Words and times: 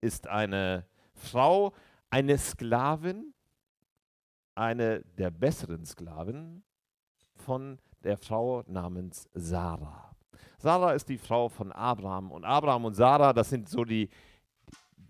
Ist 0.00 0.26
eine 0.26 0.86
Frau, 1.14 1.72
eine 2.10 2.38
Sklavin, 2.38 3.34
eine 4.54 5.00
der 5.18 5.30
besseren 5.30 5.84
Sklaven 5.84 6.62
von 7.34 7.78
der 8.02 8.16
Frau 8.16 8.62
namens 8.66 9.28
Sarah. 9.34 10.14
Sarah 10.58 10.92
ist 10.92 11.08
die 11.08 11.18
Frau 11.18 11.48
von 11.48 11.72
Abraham 11.72 12.30
und 12.30 12.44
Abraham 12.44 12.86
und 12.86 12.94
Sarah, 12.94 13.32
das 13.32 13.50
sind 13.50 13.68
so 13.68 13.84
die, 13.84 14.08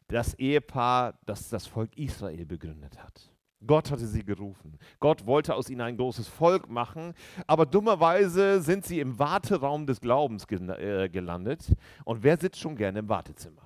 das 0.08 0.34
Ehepaar, 0.34 1.14
das 1.26 1.48
das 1.48 1.66
Volk 1.66 1.96
Israel 1.96 2.46
gegründet 2.46 3.02
hat. 3.02 3.30
Gott 3.66 3.90
hatte 3.90 4.06
sie 4.06 4.24
gerufen. 4.24 4.78
Gott 5.00 5.26
wollte 5.26 5.54
aus 5.54 5.70
ihnen 5.70 5.80
ein 5.80 5.96
großes 5.96 6.28
Volk 6.28 6.68
machen, 6.68 7.14
aber 7.46 7.66
dummerweise 7.66 8.60
sind 8.60 8.84
sie 8.84 9.00
im 9.00 9.19
Warteraum 9.19 9.86
des 9.86 10.00
Glaubens 10.00 10.44
äh, 10.50 11.08
gelandet. 11.08 11.74
Und 12.04 12.22
wer 12.22 12.36
sitzt 12.36 12.60
schon 12.60 12.76
gerne 12.76 12.98
im 12.98 13.08
Wartezimmer? 13.08 13.62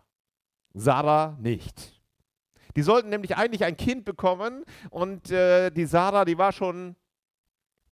Sarah 0.75 1.37
nicht. 1.41 2.01
Die 2.77 2.83
sollten 2.83 3.09
nämlich 3.09 3.37
eigentlich 3.37 3.65
ein 3.65 3.77
Kind 3.77 4.05
bekommen 4.05 4.65
und 4.91 5.31
äh, 5.31 5.71
die 5.71 5.87
Sarah, 5.87 6.25
die 6.25 6.39
war 6.39 6.53
schon 6.53 6.97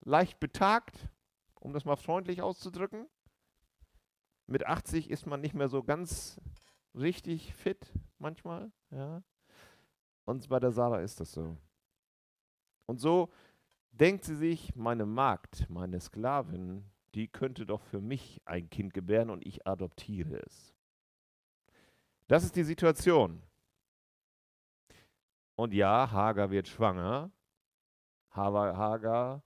leicht 0.01 0.39
betagt, 0.39 1.09
um 1.59 1.73
das 1.73 1.85
mal 1.85 1.95
freundlich 1.95 2.41
auszudrücken. 2.41 3.07
Mit 4.47 4.65
80 4.65 5.09
ist 5.09 5.25
man 5.25 5.41
nicht 5.41 5.55
mehr 5.55 5.69
so 5.69 5.83
ganz 5.83 6.39
richtig 6.93 7.53
fit 7.55 7.91
manchmal. 8.19 8.71
Ja. 8.91 9.23
Und 10.25 10.47
bei 10.49 10.59
der 10.59 10.71
Sarah 10.71 10.99
ist 10.99 11.19
das 11.19 11.31
so. 11.31 11.57
Und 12.85 12.99
so 12.99 13.31
denkt 13.91 14.25
sie 14.25 14.35
sich, 14.35 14.75
meine 14.75 15.05
Magd, 15.05 15.69
meine 15.69 15.99
Sklavin, 15.99 16.85
die 17.15 17.27
könnte 17.27 17.65
doch 17.65 17.81
für 17.81 18.01
mich 18.01 18.41
ein 18.45 18.69
Kind 18.69 18.93
gebären 18.93 19.29
und 19.29 19.45
ich 19.45 19.65
adoptiere 19.65 20.43
es. 20.45 20.74
Das 22.27 22.43
ist 22.43 22.55
die 22.55 22.63
Situation. 22.63 23.41
Und 25.55 25.73
ja, 25.73 26.09
Hagar 26.11 26.49
wird 26.49 26.67
schwanger. 26.67 27.31
Hagar 28.31 29.43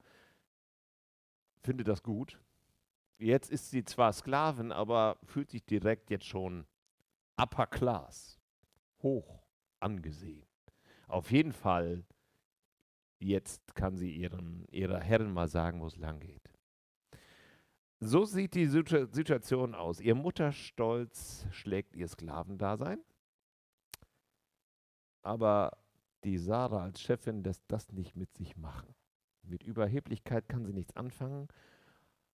findet 1.61 1.87
das 1.87 2.01
gut. 2.01 2.39
Jetzt 3.17 3.51
ist 3.51 3.69
sie 3.69 3.83
zwar 3.83 4.13
Sklavin, 4.13 4.71
aber 4.71 5.17
fühlt 5.23 5.51
sich 5.51 5.65
direkt 5.65 6.09
jetzt 6.09 6.25
schon 6.25 6.65
upper 7.35 7.67
class, 7.67 8.39
hoch 9.03 9.43
angesehen. 9.79 10.47
Auf 11.07 11.31
jeden 11.31 11.51
Fall 11.51 12.05
Jetzt 13.19 13.75
kann 13.75 13.97
sie 13.97 14.11
ihren, 14.11 14.65
ihrer 14.71 15.01
Herrin 15.01 15.33
mal 15.33 15.49
sagen, 15.49 15.81
wo 15.81 15.87
es 15.87 15.97
lang 15.97 16.19
geht. 16.21 16.48
So 18.01 18.23
sieht 18.23 18.55
die 18.55 18.65
Situation 18.65 19.75
aus. 19.75 19.99
Ihr 19.99 20.15
Mutterstolz 20.15 21.45
schlägt 21.51 21.95
ihr 21.97 22.07
Sklavendasein. 22.07 23.03
Aber 25.21 25.77
die 26.23 26.37
Sarah 26.37 26.83
als 26.83 27.01
Chefin 27.01 27.43
lässt 27.43 27.63
das 27.67 27.91
nicht 27.91 28.15
mit 28.15 28.33
sich 28.33 28.55
machen. 28.55 28.95
Mit 29.43 29.63
Überheblichkeit 29.63 30.47
kann 30.47 30.65
sie 30.65 30.73
nichts 30.73 30.95
anfangen. 30.95 31.49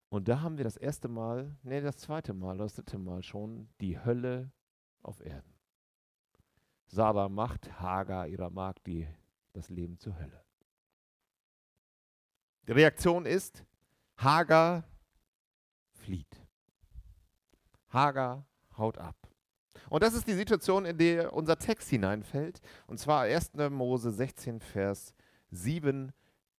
Und 0.08 0.28
da 0.28 0.40
haben 0.40 0.56
wir 0.56 0.64
das 0.64 0.76
erste 0.76 1.08
Mal, 1.08 1.54
nee, 1.62 1.80
das 1.80 1.98
zweite 1.98 2.32
Mal, 2.32 2.56
das 2.56 2.74
dritte 2.74 2.98
Mal 2.98 3.22
schon, 3.22 3.68
die 3.80 4.02
Hölle 4.02 4.50
auf 5.02 5.20
Erden. 5.20 5.54
Sarah 6.86 7.28
macht 7.28 7.80
Hagar, 7.80 8.26
ihrer 8.26 8.50
Magd, 8.50 8.86
die, 8.86 9.06
das 9.52 9.68
Leben 9.68 9.98
zur 9.98 10.18
Hölle. 10.18 10.42
Die 12.66 12.72
Reaktion 12.72 13.26
ist, 13.26 13.64
Hagar 14.16 14.84
flieht. 16.10 16.42
Hagar 17.90 18.44
haut 18.76 18.98
ab. 18.98 19.16
Und 19.88 20.02
das 20.02 20.14
ist 20.14 20.26
die 20.26 20.34
Situation, 20.34 20.84
in 20.84 20.98
der 20.98 21.32
unser 21.32 21.56
Text 21.56 21.88
hineinfällt. 21.88 22.60
Und 22.88 22.98
zwar 22.98 23.22
1. 23.22 23.52
Mose 23.70 24.10
16, 24.10 24.60
Vers 24.60 25.14
7 25.52 26.12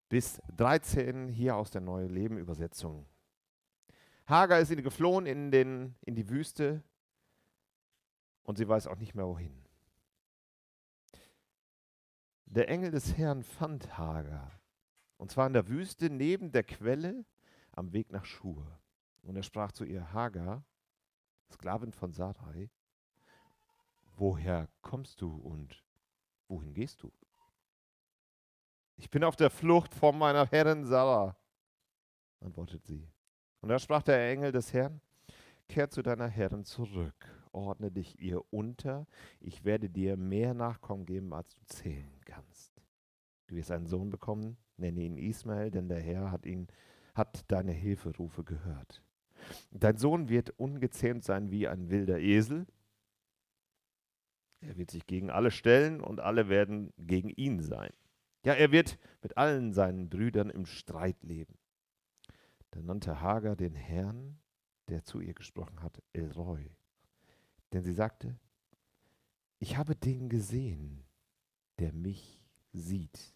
bis 0.08 0.42
13, 0.56 1.28
hier 1.28 1.58
aus 1.58 1.70
der 1.70 1.82
Neue 1.82 2.08
Leben 2.08 2.38
Übersetzung. 2.38 3.06
Hagar 4.26 4.60
ist 4.60 4.70
geflohen 4.70 5.26
in, 5.26 5.52
den, 5.52 5.96
in 6.06 6.16
die 6.16 6.30
Wüste 6.30 6.82
und 8.44 8.58
sie 8.58 8.70
weiß 8.70 8.88
auch 8.88 8.98
nicht 8.98 9.16
mehr 9.16 9.28
wohin. 9.28 9.66
Der 12.46 12.70
Engel 12.70 12.92
des 12.92 13.18
Herrn 13.18 13.44
fand 13.44 13.98
Hagar 13.98 14.62
und 15.18 15.30
zwar 15.30 15.48
in 15.48 15.54
der 15.54 15.68
Wüste 15.68 16.10
neben 16.10 16.54
der 16.54 16.64
Quelle 16.64 17.26
am 17.74 17.92
Weg 17.92 18.14
nach 18.14 18.24
Schur. 18.24 18.82
Und 19.24 19.36
er 19.36 19.44
sprach 19.44 19.72
zu 19.72 19.86
ihr, 19.86 20.14
Hagar, 20.14 20.64
Sklavin 21.52 21.92
von 21.92 22.12
Sarai, 22.12 22.70
woher 24.16 24.68
kommst 24.82 25.22
du 25.22 25.36
und 25.36 25.84
wohin 26.48 26.74
gehst 26.74 27.04
du? 27.04 27.12
Ich 28.98 29.10
bin 29.10 29.24
auf 29.24 29.36
der 29.36 29.50
Flucht 29.50 29.94
vor 29.94 30.14
meiner 30.14 30.46
Herrin 30.46 30.86
Sarah, 30.86 31.36
antwortet 32.40 32.86
sie. 32.86 33.10
Und 33.62 33.70
da 33.70 33.80
sprach 33.80 34.04
der 34.04 34.30
Engel 34.30 34.52
des 34.52 34.74
Herrn, 34.74 35.02
kehr 35.68 35.90
zu 35.90 36.02
deiner 36.02 36.28
Herrin 36.28 36.66
zurück, 36.66 37.28
ordne 37.52 37.92
dich 37.92 38.20
ihr 38.20 38.42
unter, 38.54 39.08
ich 39.40 39.64
werde 39.64 39.90
dir 39.90 40.18
mehr 40.18 40.54
Nachkommen 40.54 41.06
geben, 41.06 41.34
als 41.34 41.54
du 41.56 41.62
zählen 41.66 42.22
kannst. 42.26 42.82
Du 43.48 43.56
wirst 43.56 43.72
einen 43.72 43.88
Sohn 43.88 44.10
bekommen, 44.10 44.58
nenne 44.78 45.02
ihn 45.02 45.18
Ismael, 45.18 45.72
denn 45.72 45.90
der 45.90 46.02
Herr 46.02 46.32
hat 46.32 46.46
ihn, 46.46 46.68
hat 47.14 47.44
deine 47.52 47.72
Hilferufe 47.72 48.44
gehört. 48.44 49.04
Dein 49.72 49.98
Sohn 49.98 50.30
wird 50.30 50.52
ungezähmt 50.52 51.24
sein 51.24 51.52
wie 51.52 51.68
ein 51.68 51.90
wilder 51.90 52.20
Esel. 52.20 52.66
Er 54.62 54.78
wird 54.78 54.92
sich 54.92 55.08
gegen 55.08 55.30
alle 55.30 55.52
stellen 55.52 56.02
und 56.02 56.20
alle 56.20 56.50
werden 56.50 56.94
gegen 56.98 57.30
ihn 57.30 57.62
sein. 57.62 57.92
Ja, 58.44 58.54
er 58.54 58.72
wird 58.72 58.98
mit 59.22 59.38
allen 59.38 59.74
seinen 59.74 60.10
Brüdern 60.10 60.50
im 60.50 60.66
Streit 60.66 61.22
leben. 61.24 61.58
Da 62.72 62.82
nannte 62.82 63.22
Hagar 63.22 63.56
den 63.56 63.76
Herrn, 63.76 64.40
der 64.88 65.04
zu 65.04 65.20
ihr 65.20 65.34
gesprochen 65.34 65.82
hat, 65.82 66.02
Elroy. 66.14 66.72
Denn 67.74 67.84
sie 67.84 67.94
sagte, 67.94 68.40
ich 69.60 69.78
habe 69.78 69.96
den 69.96 70.30
gesehen, 70.30 71.04
der 71.80 71.94
mich 71.94 72.44
sieht. 72.74 73.34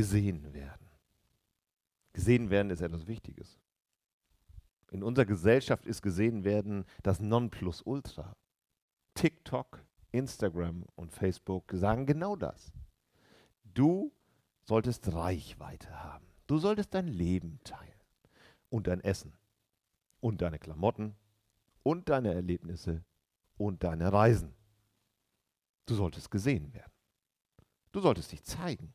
Gesehen 0.00 0.54
werden. 0.54 0.88
Gesehen 2.14 2.48
werden 2.48 2.70
ist 2.70 2.80
etwas 2.80 3.06
Wichtiges. 3.06 3.60
In 4.90 5.02
unserer 5.02 5.26
Gesellschaft 5.26 5.84
ist 5.84 6.00
gesehen 6.00 6.42
werden 6.42 6.86
das 7.02 7.20
Nonplusultra. 7.20 8.34
TikTok, 9.12 9.84
Instagram 10.10 10.86
und 10.94 11.12
Facebook 11.12 11.70
sagen 11.74 12.06
genau 12.06 12.34
das. 12.34 12.72
Du 13.62 14.10
solltest 14.62 15.12
Reichweite 15.12 16.02
haben. 16.02 16.24
Du 16.46 16.56
solltest 16.56 16.94
dein 16.94 17.06
Leben 17.06 17.60
teilen 17.62 18.00
und 18.70 18.86
dein 18.86 19.00
Essen 19.02 19.36
und 20.20 20.40
deine 20.40 20.58
Klamotten 20.58 21.14
und 21.82 22.08
deine 22.08 22.32
Erlebnisse 22.32 23.04
und 23.58 23.84
deine 23.84 24.10
Reisen. 24.10 24.54
Du 25.84 25.94
solltest 25.94 26.30
gesehen 26.30 26.72
werden. 26.72 26.92
Du 27.92 28.00
solltest 28.00 28.32
dich 28.32 28.42
zeigen. 28.44 28.94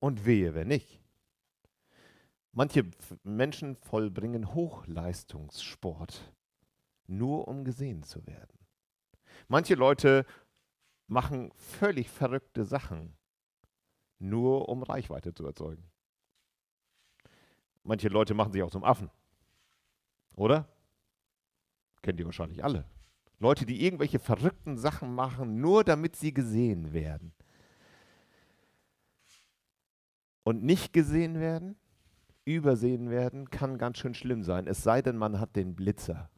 Und 0.00 0.24
wehe, 0.24 0.54
wenn 0.54 0.68
nicht. 0.68 1.00
Manche 2.52 2.84
Menschen 3.22 3.76
vollbringen 3.76 4.54
Hochleistungssport, 4.54 6.32
nur 7.06 7.46
um 7.48 7.64
gesehen 7.64 8.02
zu 8.02 8.26
werden. 8.26 8.58
Manche 9.48 9.74
Leute 9.74 10.26
machen 11.06 11.52
völlig 11.54 12.10
verrückte 12.10 12.64
Sachen, 12.64 13.16
nur 14.18 14.68
um 14.68 14.82
Reichweite 14.82 15.32
zu 15.32 15.46
erzeugen. 15.46 15.84
Manche 17.82 18.08
Leute 18.08 18.34
machen 18.34 18.52
sich 18.52 18.62
auch 18.62 18.70
zum 18.70 18.84
Affen. 18.84 19.10
Oder? 20.34 20.68
Kennt 22.02 22.20
ihr 22.20 22.26
wahrscheinlich 22.26 22.62
alle. 22.62 22.84
Leute, 23.38 23.66
die 23.66 23.84
irgendwelche 23.84 24.18
verrückten 24.18 24.76
Sachen 24.76 25.14
machen, 25.14 25.60
nur 25.60 25.84
damit 25.84 26.16
sie 26.16 26.34
gesehen 26.34 26.92
werden. 26.92 27.32
Und 30.48 30.64
nicht 30.64 30.94
gesehen 30.94 31.40
werden, 31.40 31.76
Übersehen 32.46 33.10
werden 33.10 33.50
kann 33.50 33.76
ganz 33.76 33.98
schön 33.98 34.14
schlimm 34.14 34.42
sein, 34.42 34.66
es 34.66 34.82
sei 34.82 35.02
denn, 35.02 35.18
man 35.18 35.40
hat 35.40 35.56
den 35.56 35.76
Blitzer 35.76 36.30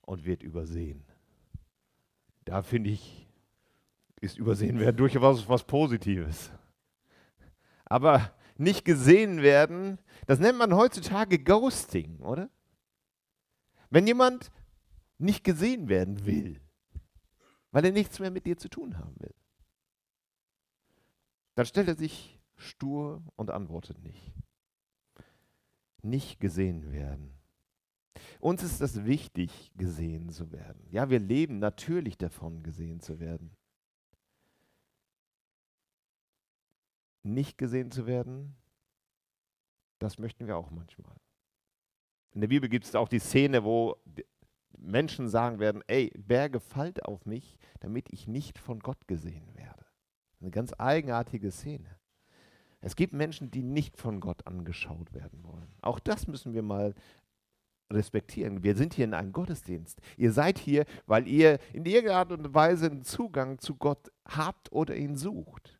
und 0.00 0.24
wird 0.24 0.42
übersehen. 0.42 1.04
Da 2.46 2.62
finde 2.62 2.88
ich, 2.88 3.28
ist 4.22 4.38
übersehen 4.38 4.80
werden 4.80 4.96
durchaus 4.96 5.46
was 5.46 5.64
Positives. 5.64 6.50
Aber 7.84 8.32
nicht 8.56 8.86
gesehen 8.86 9.42
werden, 9.42 9.98
das 10.26 10.38
nennt 10.38 10.56
man 10.56 10.74
heutzutage 10.74 11.38
Ghosting, 11.38 12.20
oder? 12.20 12.48
Wenn 13.90 14.06
jemand 14.06 14.50
nicht 15.18 15.44
gesehen 15.44 15.90
werden 15.90 16.24
will, 16.24 16.62
weil 17.72 17.84
er 17.84 17.92
nichts 17.92 18.20
mehr 18.20 18.30
mit 18.30 18.46
dir 18.46 18.56
zu 18.56 18.70
tun 18.70 18.96
haben 18.96 19.16
will, 19.18 19.34
dann 21.56 21.66
stellt 21.66 21.88
er 21.88 21.94
sich 21.94 22.37
stur 22.58 23.22
und 23.36 23.50
antwortet 23.50 24.02
nicht. 24.02 24.32
Nicht 26.02 26.40
gesehen 26.40 26.92
werden. 26.92 27.34
Uns 28.40 28.62
ist 28.62 28.80
es 28.80 29.04
wichtig, 29.04 29.72
gesehen 29.76 30.28
zu 30.28 30.52
werden. 30.52 30.86
Ja, 30.90 31.10
wir 31.10 31.18
leben 31.18 31.58
natürlich 31.58 32.18
davon, 32.18 32.62
gesehen 32.62 33.00
zu 33.00 33.20
werden. 33.20 33.56
Nicht 37.22 37.58
gesehen 37.58 37.90
zu 37.90 38.06
werden, 38.06 38.56
das 39.98 40.18
möchten 40.18 40.46
wir 40.46 40.56
auch 40.56 40.70
manchmal. 40.70 41.16
In 42.32 42.40
der 42.40 42.48
Bibel 42.48 42.68
gibt 42.68 42.84
es 42.84 42.94
auch 42.94 43.08
die 43.08 43.18
Szene, 43.18 43.64
wo 43.64 43.96
Menschen 44.76 45.28
sagen 45.28 45.58
werden, 45.58 45.82
ey, 45.88 46.10
Berge 46.16 46.60
fallt 46.60 47.04
auf 47.04 47.26
mich, 47.26 47.58
damit 47.80 48.12
ich 48.12 48.28
nicht 48.28 48.58
von 48.58 48.78
Gott 48.78 49.08
gesehen 49.08 49.54
werde. 49.56 49.84
Eine 50.40 50.50
ganz 50.50 50.72
eigenartige 50.78 51.50
Szene. 51.50 51.97
Es 52.80 52.94
gibt 52.94 53.12
Menschen, 53.12 53.50
die 53.50 53.62
nicht 53.62 53.96
von 53.96 54.20
Gott 54.20 54.46
angeschaut 54.46 55.12
werden 55.12 55.42
wollen. 55.42 55.74
Auch 55.82 55.98
das 55.98 56.28
müssen 56.28 56.54
wir 56.54 56.62
mal 56.62 56.94
respektieren. 57.90 58.62
Wir 58.62 58.76
sind 58.76 58.94
hier 58.94 59.04
in 59.04 59.14
einem 59.14 59.32
Gottesdienst. 59.32 60.00
Ihr 60.16 60.32
seid 60.32 60.58
hier, 60.58 60.84
weil 61.06 61.26
ihr 61.26 61.58
in 61.72 61.86
irgendeiner 61.86 62.18
Art 62.18 62.32
und 62.32 62.54
Weise 62.54 62.86
einen 62.86 63.02
Zugang 63.02 63.58
zu 63.58 63.76
Gott 63.76 64.12
habt 64.26 64.70
oder 64.72 64.94
ihn 64.94 65.16
sucht. 65.16 65.78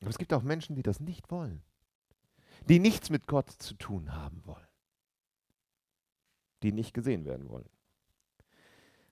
Aber 0.00 0.10
es 0.10 0.18
gibt 0.18 0.34
auch 0.34 0.42
Menschen, 0.42 0.76
die 0.76 0.82
das 0.82 1.00
nicht 1.00 1.30
wollen. 1.30 1.62
Die 2.68 2.78
nichts 2.78 3.10
mit 3.10 3.26
Gott 3.26 3.50
zu 3.50 3.74
tun 3.74 4.14
haben 4.14 4.44
wollen. 4.44 4.66
Die 6.62 6.72
nicht 6.72 6.94
gesehen 6.94 7.24
werden 7.24 7.48
wollen. 7.48 7.68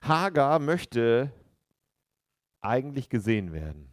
Hagar 0.03 0.59
möchte 0.59 1.33
eigentlich 2.61 3.09
gesehen 3.09 3.53
werden. 3.53 3.92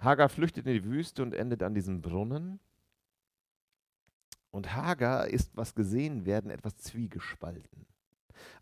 Hagar 0.00 0.28
flüchtet 0.28 0.66
in 0.66 0.72
die 0.74 0.84
Wüste 0.84 1.22
und 1.22 1.34
endet 1.34 1.62
an 1.62 1.74
diesem 1.74 2.00
Brunnen. 2.00 2.60
Und 4.50 4.74
Hagar 4.74 5.28
ist, 5.28 5.56
was 5.56 5.74
gesehen 5.74 6.26
werden, 6.26 6.50
etwas 6.50 6.76
zwiegespalten. 6.76 7.86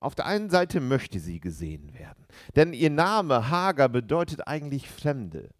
Auf 0.00 0.14
der 0.14 0.26
einen 0.26 0.50
Seite 0.50 0.80
möchte 0.80 1.20
sie 1.20 1.40
gesehen 1.40 1.94
werden, 1.94 2.26
denn 2.56 2.72
ihr 2.72 2.90
Name 2.90 3.48
Hagar 3.48 3.88
bedeutet 3.88 4.46
eigentlich 4.46 4.90
Fremde, 4.90 5.50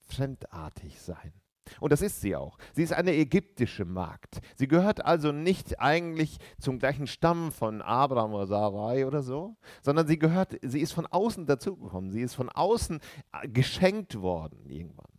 fremdartig 0.00 1.00
sein. 1.00 1.32
Und 1.80 1.92
das 1.92 2.02
ist 2.02 2.20
sie 2.20 2.36
auch. 2.36 2.58
Sie 2.72 2.82
ist 2.82 2.92
eine 2.92 3.14
ägyptische 3.14 3.84
Magd. 3.84 4.40
Sie 4.56 4.68
gehört 4.68 5.04
also 5.04 5.32
nicht 5.32 5.80
eigentlich 5.80 6.38
zum 6.60 6.78
gleichen 6.78 7.06
Stamm 7.06 7.52
von 7.52 7.82
Abraham 7.82 8.34
oder 8.34 8.46
Sarai 8.46 9.06
oder 9.06 9.22
so, 9.22 9.56
sondern 9.82 10.06
sie 10.06 10.18
gehört, 10.18 10.58
sie 10.62 10.80
ist 10.80 10.92
von 10.92 11.06
außen 11.06 11.46
dazugekommen. 11.46 12.10
Sie 12.10 12.22
ist 12.22 12.34
von 12.34 12.48
außen 12.48 13.00
äh, 13.32 13.48
geschenkt 13.48 14.20
worden 14.20 14.68
irgendwann, 14.68 15.12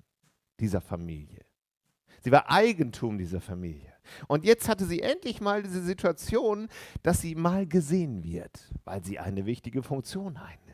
dieser 0.60 0.82
Familie. 0.82 1.46
Sie 2.22 2.32
war 2.32 2.50
Eigentum 2.50 3.18
dieser 3.18 3.42
Familie. 3.42 3.94
Und 4.28 4.46
jetzt 4.46 4.70
hatte 4.70 4.86
sie 4.86 5.02
endlich 5.02 5.42
mal 5.42 5.64
diese 5.64 5.82
Situation, 5.82 6.68
dass 7.04 7.22
sie 7.22 7.36
mal 7.36 7.68
gesehen 7.68 8.24
wird, 8.24 8.74
weil 8.86 9.04
sie 9.04 9.20
eine 9.20 9.46
wichtige 9.46 9.84
Funktion 9.84 10.38
einnimmt. 10.38 10.67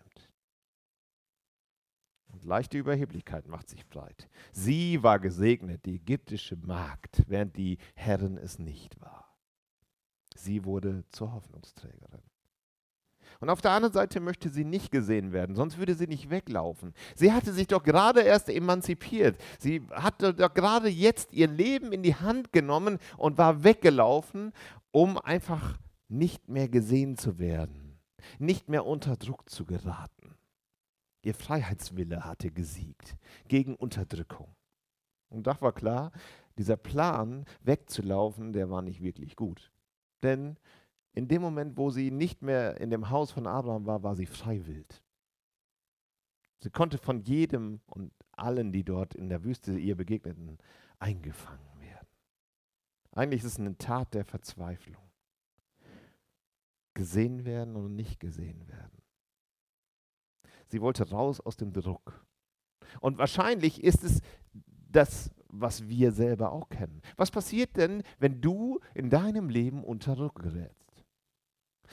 Leichte 2.44 2.78
Überheblichkeit 2.78 3.48
macht 3.48 3.70
sich 3.70 3.88
breit. 3.88 4.28
Sie 4.52 5.02
war 5.04 5.20
gesegnet, 5.20 5.86
die 5.86 5.96
ägyptische 5.96 6.56
Magd, 6.58 7.24
während 7.28 7.58
die 7.58 7.78
Herrin 7.96 8.38
es 8.38 8.60
nicht 8.60 9.00
war. 9.02 9.36
Sie 10.36 10.66
wurde 10.66 11.04
zur 11.10 11.34
Hoffnungsträgerin. 11.34 12.22
Und 13.40 13.50
auf 13.50 13.62
der 13.62 13.72
anderen 13.72 13.94
Seite 13.94 14.20
möchte 14.20 14.50
sie 14.50 14.64
nicht 14.64 14.92
gesehen 14.92 15.34
werden, 15.34 15.56
sonst 15.56 15.78
würde 15.78 15.96
sie 15.96 16.08
nicht 16.08 16.30
weglaufen. 16.30 16.94
Sie 17.16 17.34
hatte 17.34 17.52
sich 17.52 17.68
doch 17.68 17.84
gerade 17.84 18.22
erst 18.22 18.50
emanzipiert. 18.50 19.38
Sie 19.60 19.82
hatte 19.92 20.34
doch 20.34 20.54
gerade 20.54 20.88
jetzt 20.88 21.34
ihr 21.34 21.48
Leben 21.48 21.92
in 21.92 22.04
die 22.04 22.16
Hand 22.16 22.54
genommen 22.54 23.00
und 23.18 23.38
war 23.38 23.64
weggelaufen, 23.64 24.54
um 24.92 25.18
einfach 25.18 25.78
nicht 26.08 26.48
mehr 26.48 26.70
gesehen 26.70 27.18
zu 27.18 27.40
werden, 27.40 28.00
nicht 28.40 28.70
mehr 28.70 28.86
unter 28.86 29.18
Druck 29.18 29.50
zu 29.50 29.66
geraten. 29.66 30.36
Ihr 31.24 31.34
Freiheitswille 31.34 32.26
hatte 32.26 32.52
gesiegt 32.52 33.16
gegen 33.48 33.76
Unterdrückung. 33.76 34.54
Und 35.30 35.48
da 35.48 35.60
war 35.62 35.74
klar, 35.74 36.12
dieser 36.58 36.78
Plan 36.78 37.46
wegzulaufen, 37.62 38.54
der 38.54 38.70
war 38.70 38.82
nicht 38.82 39.02
wirklich 39.02 39.36
gut. 39.36 39.72
Denn 40.22 40.58
in 41.14 41.28
dem 41.28 41.42
Moment, 41.42 41.78
wo 41.78 41.90
sie 41.90 42.12
nicht 42.12 42.42
mehr 42.42 42.80
in 42.80 42.90
dem 42.90 43.10
Haus 43.10 43.32
von 43.32 43.48
Abraham 43.48 43.86
war, 43.86 44.04
war 44.04 44.16
sie 44.16 44.26
freiwillig. 44.26 45.02
Sie 46.60 46.70
konnte 46.70 46.98
von 46.98 47.22
jedem 47.22 47.82
und 47.88 48.14
allen, 48.32 48.72
die 48.72 48.84
dort 48.84 49.16
in 49.16 49.30
der 49.30 49.44
Wüste 49.44 49.78
ihr 49.78 49.96
begegneten, 49.96 50.58
eingefangen 51.00 51.80
werden. 51.80 52.08
Eigentlich 53.12 53.44
ist 53.44 53.54
es 53.54 53.60
eine 53.60 53.78
Tat 53.78 54.14
der 54.14 54.26
Verzweiflung. 54.26 55.04
Gesehen 56.94 57.46
werden 57.46 57.76
und 57.76 57.96
nicht 57.96 58.20
gesehen 58.20 58.68
werden. 58.68 59.03
Sie 60.74 60.82
wollte 60.82 61.08
raus 61.08 61.40
aus 61.40 61.56
dem 61.56 61.72
Druck. 61.72 62.26
Und 63.00 63.20
wahrscheinlich 63.20 63.84
ist 63.84 64.04
es 64.04 64.22
das, 64.90 65.30
was 65.48 65.88
wir 65.88 66.12
selber 66.12 66.52
auch 66.52 66.68
kennen. 66.68 67.00
Was 67.16 67.30
passiert 67.30 67.78
denn, 67.78 68.02
wenn 68.18 68.42
du 68.42 68.80
in 68.96 69.12
deinem 69.12 69.50
Leben 69.50 69.84
unter 69.84 70.16
Druck 70.16 70.42
gerätst? 70.42 71.06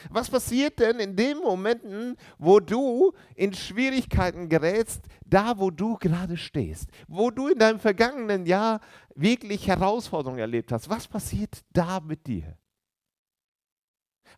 Was 0.08 0.30
passiert 0.30 0.78
denn 0.78 0.98
in 0.98 1.14
den 1.14 1.40
Momenten, 1.40 2.16
wo 2.38 2.58
du 2.58 3.12
in 3.34 3.52
Schwierigkeiten 3.52 4.48
gerätst, 4.48 5.04
da 5.26 5.58
wo 5.58 5.70
du 5.70 5.98
gerade 5.98 6.38
stehst, 6.38 6.88
wo 7.06 7.30
du 7.30 7.48
in 7.48 7.58
deinem 7.58 7.80
vergangenen 7.80 8.46
Jahr 8.46 8.80
wirklich 9.14 9.68
Herausforderungen 9.68 10.40
erlebt 10.40 10.72
hast? 10.72 10.88
Was 10.88 11.06
passiert 11.06 11.60
da 11.74 12.00
mit 12.00 12.26
dir? 12.26 12.56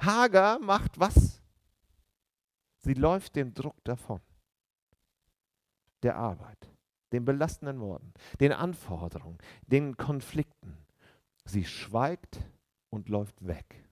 Hager 0.01 0.59
macht 0.59 0.99
was? 0.99 1.41
Sie 2.79 2.95
läuft 2.95 3.37
dem 3.37 3.55
Druck 3.55 3.77
davon. 3.85 4.21
Der 6.03 6.17
Arbeit, 6.17 6.71
den 7.13 7.25
belastenden 7.25 7.81
Worten, 7.81 8.13
den 8.41 8.53
Anforderungen, 8.53 9.39
den 9.67 9.97
Konflikten. 9.97 10.77
Sie 11.45 11.65
schweigt 11.65 12.41
und 12.91 13.09
läuft 13.09 13.47
weg. 13.47 13.85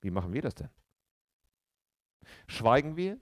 Wie 0.00 0.10
machen 0.10 0.32
wir 0.32 0.42
das 0.42 0.54
denn? 0.54 0.70
Schweigen 2.46 2.96
wir? 2.96 3.18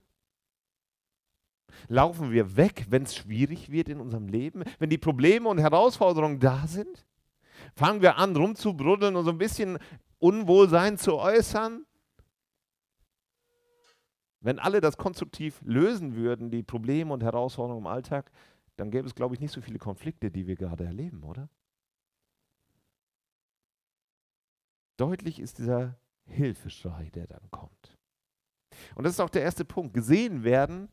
Laufen 1.89 2.33
wir 2.33 2.57
weg, 2.57 2.87
wenn 2.91 3.05
es 3.05 3.15
schwierig 3.15 3.71
wird 3.71 3.89
in 3.89 4.01
unserem 4.01 4.29
Leben? 4.29 4.65
Wenn 4.79 4.91
die 4.91 4.99
Probleme 4.99 5.49
und 5.49 5.59
Herausforderungen 5.59 6.41
da 6.41 6.67
sind? 6.67 7.07
Fangen 7.75 8.03
wir 8.03 8.17
an, 8.17 8.35
rumzubruddeln 8.35 9.17
und 9.17 9.25
so 9.25 9.31
ein 9.31 9.39
bisschen 9.39 9.79
Unwohlsein 10.19 10.99
zu 10.99 11.17
äußern? 11.17 11.87
Wenn 14.41 14.59
alle 14.59 14.81
das 14.81 14.97
konstruktiv 14.97 15.61
lösen 15.63 16.15
würden, 16.15 16.51
die 16.51 16.63
Probleme 16.63 17.13
und 17.13 17.23
Herausforderungen 17.23 17.85
im 17.85 17.87
Alltag, 17.87 18.31
dann 18.77 18.91
gäbe 18.91 19.07
es, 19.07 19.15
glaube 19.15 19.35
ich, 19.35 19.41
nicht 19.41 19.53
so 19.53 19.61
viele 19.61 19.79
Konflikte, 19.79 20.31
die 20.31 20.47
wir 20.47 20.57
gerade 20.57 20.85
erleben, 20.85 21.23
oder? 21.23 21.49
Deutlich 24.97 25.39
ist 25.39 25.59
dieser 25.59 25.99
Hilfeschrei, 26.25 27.11
der 27.11 27.27
dann 27.27 27.51
kommt. 27.51 27.99
Und 28.95 29.05
das 29.05 29.15
ist 29.15 29.21
auch 29.21 29.31
der 29.31 29.43
erste 29.43 29.65
Punkt. 29.65 29.93
Gesehen 29.95 30.45
werden 30.45 30.91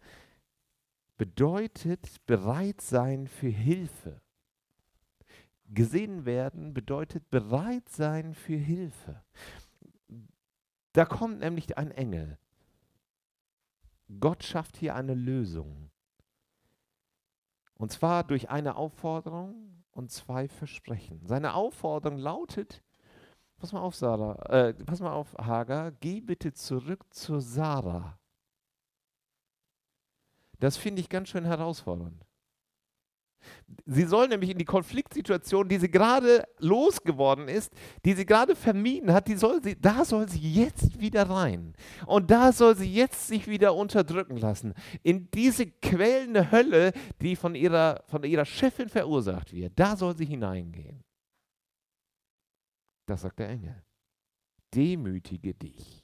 bedeutet 1.18 2.26
bereit 2.26 2.82
sein 2.82 3.28
für 3.28 3.48
Hilfe. 3.48 4.22
Gesehen 5.70 6.26
werden 6.26 6.74
bedeutet 6.74 7.30
bereit 7.30 7.90
sein 7.90 8.34
für 8.34 8.56
Hilfe. 8.56 9.24
Da 10.94 11.06
kommt 11.06 11.40
nämlich 11.40 11.78
ein 11.78 11.92
Engel. 11.92 12.38
Gott 14.20 14.44
schafft 14.44 14.78
hier 14.78 14.96
eine 14.96 15.14
Lösung. 15.14 15.90
Und 17.76 17.92
zwar 17.92 18.24
durch 18.24 18.50
eine 18.50 18.76
Aufforderung 18.76 19.84
und 19.92 20.12
zwei 20.12 20.48
Versprechen. 20.48 21.26
Seine 21.26 21.54
Aufforderung 21.54 22.18
lautet, 22.18 22.84
Pass 23.58 23.74
mal 23.74 23.80
auf, 23.80 23.96
Sarah. 23.96 24.36
Äh, 24.50 24.74
pass 24.74 25.00
mal 25.00 25.14
auf, 25.14 25.34
Hagar. 25.34 25.92
Geh 25.92 26.22
bitte 26.22 26.54
zurück 26.54 27.04
zu 27.10 27.40
Sarah. 27.40 28.20
Das 30.60 30.78
finde 30.78 31.02
ich 31.02 31.10
ganz 31.10 31.30
schön 31.30 31.46
herausfordernd. 31.46 32.27
Sie 33.86 34.04
soll 34.04 34.28
nämlich 34.28 34.50
in 34.50 34.58
die 34.58 34.66
Konfliktsituation, 34.66 35.70
die 35.70 35.78
sie 35.78 35.90
gerade 35.90 36.46
losgeworden 36.60 37.48
ist, 37.48 37.74
die 38.06 38.14
sie 38.14 38.26
gerade 38.26 38.56
vermieden 38.56 39.14
hat, 39.14 39.28
die 39.28 39.36
soll 39.36 39.62
sie, 39.64 39.80
da 39.80 40.04
soll 40.04 40.28
sie 40.28 40.40
jetzt 40.40 41.00
wieder 41.00 41.30
rein. 41.30 41.74
Und 42.06 42.32
da 42.32 42.52
soll 42.52 42.76
sie 42.76 42.92
jetzt 42.92 43.28
sich 43.28 43.48
wieder 43.48 43.76
unterdrücken 43.76 44.38
lassen. 44.38 44.74
In 45.04 45.30
diese 45.32 45.68
quälende 45.68 46.52
Hölle, 46.52 46.92
die 47.22 47.36
von 47.36 47.56
ihrer, 47.56 48.04
von 48.08 48.24
ihrer 48.24 48.46
Chefin 48.46 48.90
verursacht 48.90 49.54
wird, 49.54 49.74
da 49.76 49.96
soll 49.96 50.16
sie 50.18 50.26
hineingehen. 50.26 51.04
Das 53.06 53.22
sagt 53.22 53.40
der 53.40 53.50
Engel. 53.50 53.84
Demütige 54.74 55.54
dich. 55.54 56.04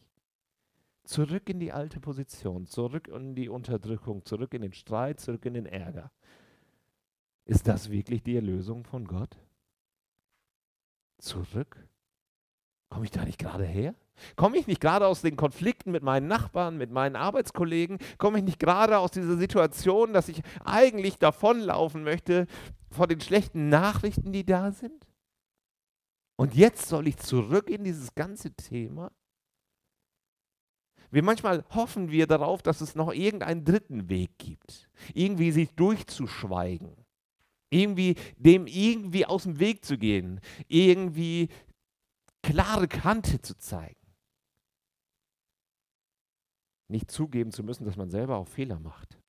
Zurück 1.03 1.49
in 1.49 1.59
die 1.59 1.73
alte 1.73 1.99
Position, 1.99 2.65
zurück 2.65 3.09
in 3.09 3.35
die 3.35 3.49
Unterdrückung, 3.49 4.23
zurück 4.23 4.53
in 4.53 4.61
den 4.61 4.71
Streit, 4.71 5.19
zurück 5.19 5.45
in 5.45 5.55
den 5.55 5.65
Ärger. 5.65 6.11
Ist 7.45 7.67
das 7.67 7.89
wirklich 7.89 8.23
die 8.23 8.35
Erlösung 8.35 8.85
von 8.85 9.05
Gott? 9.05 9.37
Zurück? 11.17 11.87
Komme 12.89 13.05
ich 13.05 13.11
da 13.11 13.25
nicht 13.25 13.39
gerade 13.39 13.65
her? 13.65 13.95
Komme 14.35 14.57
ich 14.57 14.67
nicht 14.67 14.79
gerade 14.79 15.07
aus 15.07 15.21
den 15.21 15.35
Konflikten 15.35 15.91
mit 15.91 16.03
meinen 16.03 16.27
Nachbarn, 16.27 16.77
mit 16.77 16.91
meinen 16.91 17.15
Arbeitskollegen? 17.15 17.97
Komme 18.17 18.37
ich 18.37 18.43
nicht 18.43 18.59
gerade 18.59 18.99
aus 18.99 19.11
dieser 19.11 19.37
Situation, 19.37 20.13
dass 20.13 20.29
ich 20.29 20.41
eigentlich 20.63 21.17
davonlaufen 21.17 22.03
möchte 22.03 22.45
vor 22.91 23.07
den 23.07 23.19
schlechten 23.19 23.69
Nachrichten, 23.69 24.31
die 24.31 24.45
da 24.45 24.71
sind? 24.71 25.07
Und 26.35 26.55
jetzt 26.55 26.87
soll 26.87 27.07
ich 27.07 27.17
zurück 27.17 27.69
in 27.69 27.83
dieses 27.83 28.13
ganze 28.15 28.53
Thema? 28.53 29.11
Wir 31.09 31.23
manchmal 31.23 31.63
hoffen 31.71 32.09
wir 32.09 32.27
darauf, 32.27 32.61
dass 32.61 32.81
es 32.81 32.95
noch 32.95 33.11
irgendeinen 33.11 33.65
dritten 33.65 34.09
Weg 34.09 34.37
gibt, 34.37 34.89
irgendwie 35.13 35.51
sich 35.51 35.73
durchzuschweigen 35.75 37.02
irgendwie 37.73 38.15
dem 38.37 38.67
irgendwie 38.67 39.25
aus 39.25 39.43
dem 39.43 39.59
Weg 39.59 39.83
zu 39.83 39.97
gehen, 39.97 40.39
irgendwie 40.67 41.49
klare 42.41 42.87
Kante 42.87 43.41
zu 43.41 43.57
zeigen. 43.57 43.99
Nicht 46.89 47.09
zugeben 47.09 47.51
zu 47.51 47.63
müssen, 47.63 47.85
dass 47.85 47.97
man 47.97 48.09
selber 48.09 48.37
auch 48.37 48.47
Fehler 48.47 48.79
macht. 48.79 49.19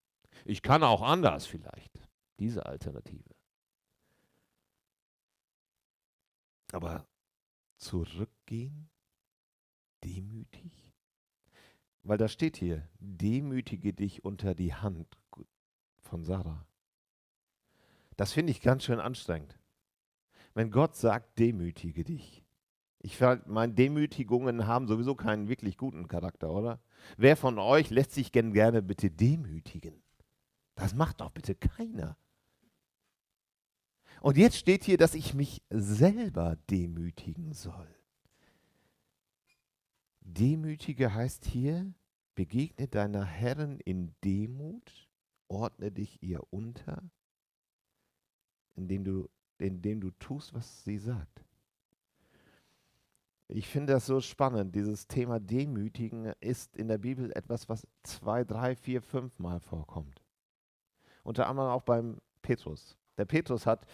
Ich 0.44 0.62
kann 0.62 0.82
auch 0.82 1.02
anders 1.02 1.46
vielleicht. 1.46 2.06
Diese 2.38 2.66
Alternative. 2.66 3.34
Aber 6.72 7.06
zurückgehen, 7.78 8.90
demütig? 10.02 10.92
Weil 12.02 12.18
da 12.18 12.28
steht 12.28 12.56
hier, 12.56 12.88
demütige 12.98 13.94
dich 13.94 14.24
unter 14.24 14.54
die 14.54 14.74
Hand 14.74 15.16
von 16.02 16.24
Sarah. 16.24 16.66
Das 18.16 18.32
finde 18.32 18.52
ich 18.52 18.60
ganz 18.60 18.84
schön 18.84 19.00
anstrengend. 19.00 19.58
Wenn 20.54 20.70
Gott 20.70 20.96
sagt, 20.96 21.38
demütige 21.38 22.04
dich. 22.04 22.44
Ich 23.00 23.20
meine, 23.20 23.74
Demütigungen 23.74 24.66
haben 24.66 24.86
sowieso 24.86 25.14
keinen 25.14 25.48
wirklich 25.48 25.76
guten 25.76 26.08
Charakter, 26.08 26.50
oder? 26.50 26.80
Wer 27.18 27.36
von 27.36 27.58
euch 27.58 27.90
lässt 27.90 28.12
sich 28.12 28.32
gern 28.32 28.52
gerne 28.52 28.82
bitte 28.82 29.10
demütigen? 29.10 30.02
Das 30.74 30.94
macht 30.94 31.20
doch 31.20 31.30
bitte 31.30 31.54
keiner. 31.54 32.16
Und 34.22 34.38
jetzt 34.38 34.56
steht 34.56 34.84
hier, 34.84 34.96
dass 34.96 35.14
ich 35.14 35.34
mich 35.34 35.60
selber 35.68 36.56
demütigen 36.70 37.52
soll. 37.52 37.94
Demütige 40.20 41.12
heißt 41.12 41.44
hier, 41.44 41.92
begegne 42.34 42.88
deiner 42.88 43.24
Herren 43.24 43.80
in 43.80 44.14
Demut, 44.24 45.10
ordne 45.48 45.92
dich 45.92 46.22
ihr 46.22 46.40
unter 46.50 47.02
indem 48.74 49.04
du, 49.04 49.28
indem 49.58 50.00
du 50.00 50.10
tust, 50.12 50.54
was 50.54 50.84
sie 50.84 50.98
sagt. 50.98 51.44
Ich 53.48 53.68
finde 53.68 53.92
das 53.92 54.06
so 54.06 54.20
spannend. 54.20 54.74
Dieses 54.74 55.06
Thema 55.06 55.38
Demütigen 55.38 56.32
ist 56.40 56.76
in 56.76 56.88
der 56.88 56.98
Bibel 56.98 57.30
etwas, 57.36 57.68
was 57.68 57.86
zwei, 58.02 58.42
drei, 58.42 58.74
vier, 58.74 59.02
fünf 59.02 59.38
Mal 59.38 59.60
vorkommt. 59.60 60.22
Unter 61.22 61.46
anderem 61.48 61.70
auch 61.70 61.82
beim 61.82 62.20
Petrus. 62.42 62.96
Der 63.16 63.26
Petrus 63.26 63.66
hat 63.66 63.86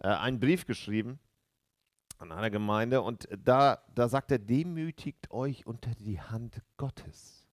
äh, 0.00 0.08
einen 0.08 0.40
Brief 0.40 0.66
geschrieben 0.66 1.18
an 2.18 2.32
einer 2.32 2.50
Gemeinde 2.50 3.00
und 3.02 3.28
da, 3.44 3.82
da 3.94 4.08
sagt 4.08 4.32
er, 4.32 4.38
demütigt 4.38 5.30
euch 5.30 5.66
unter 5.66 5.94
die 5.94 6.20
Hand 6.20 6.62
Gottes. 6.76 7.46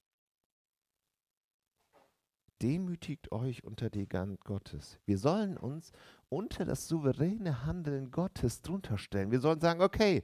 Demütigt 2.62 3.32
euch 3.32 3.64
unter 3.64 3.90
die 3.90 4.08
Hand 4.12 4.44
Gottes. 4.44 5.00
Wir 5.06 5.18
sollen 5.18 5.58
uns 5.58 5.92
unter 6.36 6.66
das 6.66 6.88
souveräne 6.90 7.66
Handeln 7.66 8.12
Gottes 8.12 8.62
drunter 8.62 8.98
stellen. 8.98 9.32
Wir 9.32 9.40
sollen 9.40 9.62
sagen, 9.62 9.82
okay, 9.82 10.22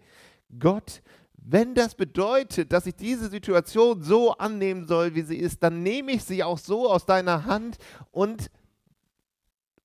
Gott, 0.59 1.01
wenn 1.33 1.73
das 1.73 1.95
bedeutet, 1.95 2.73
dass 2.73 2.85
ich 2.85 2.95
diese 2.95 3.29
Situation 3.29 4.03
so 4.03 4.33
annehmen 4.33 4.85
soll, 4.85 5.15
wie 5.15 5.21
sie 5.21 5.37
ist, 5.37 5.63
dann 5.63 5.81
nehme 5.81 6.11
ich 6.11 6.23
sie 6.25 6.43
auch 6.43 6.57
so 6.57 6.91
aus 6.91 7.05
deiner 7.05 7.45
Hand 7.45 7.77
und, 8.11 8.51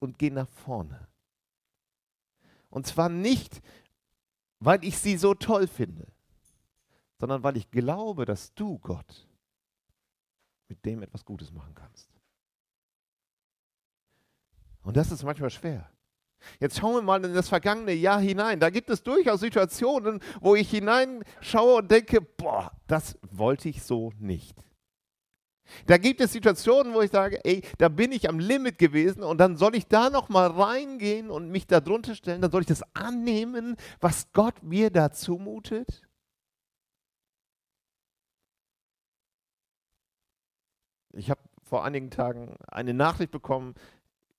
und 0.00 0.18
gehe 0.18 0.32
nach 0.32 0.48
vorne. 0.48 1.06
Und 2.70 2.88
zwar 2.88 3.08
nicht, 3.08 3.62
weil 4.58 4.84
ich 4.84 4.98
sie 4.98 5.16
so 5.16 5.32
toll 5.32 5.68
finde, 5.68 6.08
sondern 7.20 7.44
weil 7.44 7.56
ich 7.56 7.70
glaube, 7.70 8.24
dass 8.24 8.52
du, 8.54 8.80
Gott, 8.80 9.28
mit 10.68 10.84
dem 10.84 11.02
etwas 11.02 11.24
Gutes 11.24 11.52
machen 11.52 11.74
kannst. 11.74 12.10
Und 14.82 14.96
das 14.96 15.12
ist 15.12 15.22
manchmal 15.22 15.50
schwer. 15.50 15.88
Jetzt 16.60 16.78
schauen 16.78 16.94
wir 16.94 17.02
mal 17.02 17.24
in 17.24 17.34
das 17.34 17.48
vergangene 17.48 17.92
Jahr 17.92 18.20
hinein. 18.20 18.60
Da 18.60 18.70
gibt 18.70 18.90
es 18.90 19.02
durchaus 19.02 19.40
Situationen, 19.40 20.20
wo 20.40 20.54
ich 20.54 20.70
hineinschaue 20.70 21.76
und 21.76 21.90
denke, 21.90 22.20
boah, 22.20 22.72
das 22.86 23.18
wollte 23.30 23.68
ich 23.68 23.82
so 23.82 24.12
nicht. 24.18 24.56
Da 25.86 25.98
gibt 25.98 26.20
es 26.20 26.32
Situationen, 26.32 26.94
wo 26.94 27.02
ich 27.02 27.10
sage, 27.10 27.44
ey, 27.44 27.62
da 27.78 27.88
bin 27.88 28.12
ich 28.12 28.28
am 28.28 28.38
Limit 28.38 28.78
gewesen 28.78 29.22
und 29.22 29.38
dann 29.38 29.56
soll 29.56 29.74
ich 29.74 29.86
da 29.86 30.10
noch 30.10 30.28
mal 30.28 30.46
reingehen 30.46 31.30
und 31.30 31.50
mich 31.50 31.66
da 31.66 31.80
drunter 31.80 32.14
stellen, 32.14 32.40
dann 32.40 32.50
soll 32.50 32.62
ich 32.62 32.68
das 32.68 32.84
annehmen, 32.94 33.76
was 34.00 34.32
Gott 34.32 34.62
mir 34.62 34.90
da 34.90 35.10
zumutet. 35.10 36.02
Ich 41.12 41.30
habe 41.30 41.40
vor 41.62 41.84
einigen 41.84 42.10
Tagen 42.10 42.54
eine 42.68 42.94
Nachricht 42.94 43.32
bekommen, 43.32 43.74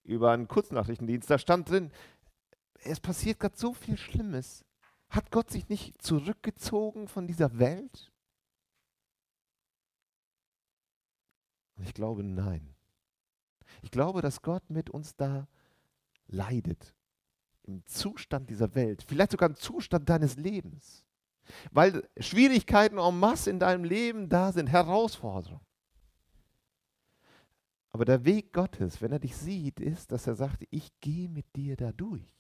über 0.08 0.32
einen 0.32 0.48
Kurznachrichtendienst, 0.48 1.30
da 1.30 1.38
stand 1.38 1.70
drin, 1.70 1.92
es 2.84 3.00
passiert 3.00 3.40
gerade 3.40 3.58
so 3.58 3.74
viel 3.74 3.98
Schlimmes. 3.98 4.64
Hat 5.10 5.32
Gott 5.32 5.52
sich 5.52 5.70
nicht 5.70 6.02
zurückgezogen 6.02 7.08
von 7.08 7.28
dieser 7.28 7.60
Welt? 7.60 8.12
Ich 11.84 11.94
glaube, 11.94 12.24
nein. 12.24 12.76
Ich 13.82 13.92
glaube, 13.92 14.22
dass 14.22 14.42
Gott 14.42 14.70
mit 14.70 14.90
uns 14.90 15.16
da 15.16 15.48
leidet. 16.28 16.96
Im 17.64 17.86
Zustand 17.86 18.50
dieser 18.50 18.74
Welt. 18.76 19.04
Vielleicht 19.08 19.32
sogar 19.32 19.50
im 19.50 19.56
Zustand 19.56 20.10
deines 20.10 20.38
Lebens. 20.38 21.06
Weil 21.72 22.08
Schwierigkeiten 22.20 22.98
en 22.98 23.20
masse 23.20 23.50
in 23.50 23.60
deinem 23.60 23.84
Leben 23.84 24.30
da 24.30 24.52
sind, 24.52 24.68
Herausforderungen. 24.68 25.62
Aber 27.98 28.06
der 28.06 28.26
Weg 28.26 28.54
Gottes, 28.54 29.02
wenn 29.02 29.12
er 29.12 29.18
dich 29.18 29.36
sieht, 29.36 29.80
ist, 29.80 30.12
dass 30.12 30.28
er 30.28 30.36
sagt, 30.36 30.68
ich 30.70 30.92
gehe 31.02 31.28
mit 31.28 31.56
dir 31.56 31.76
da 31.76 31.92
durch. 31.92 32.32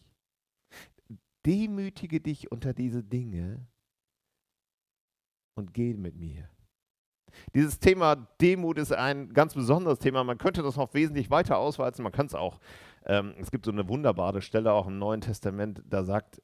Demütige 1.47 2.21
dich 2.21 2.51
unter 2.51 2.75
diese 2.75 3.03
Dinge 3.03 3.65
und 5.55 5.73
geh 5.73 5.95
mit 5.95 6.15
mir. 6.15 6.47
Dieses 7.55 7.79
Thema 7.79 8.17
Demut 8.39 8.77
ist 8.77 8.93
ein 8.93 9.33
ganz 9.33 9.55
besonderes 9.55 9.97
Thema. 9.97 10.23
Man 10.23 10.37
könnte 10.37 10.61
das 10.61 10.75
noch 10.75 10.93
wesentlich 10.93 11.31
weiter 11.31 11.57
ausweiten. 11.57 12.03
Man 12.03 12.11
kann 12.11 12.27
es 12.27 12.35
auch. 12.35 12.59
Ähm, 13.03 13.33
es 13.39 13.49
gibt 13.49 13.65
so 13.65 13.71
eine 13.71 13.89
wunderbare 13.89 14.43
Stelle 14.43 14.73
auch 14.73 14.85
im 14.85 14.99
Neuen 14.99 15.21
Testament, 15.21 15.81
da 15.89 16.03
sagt 16.03 16.39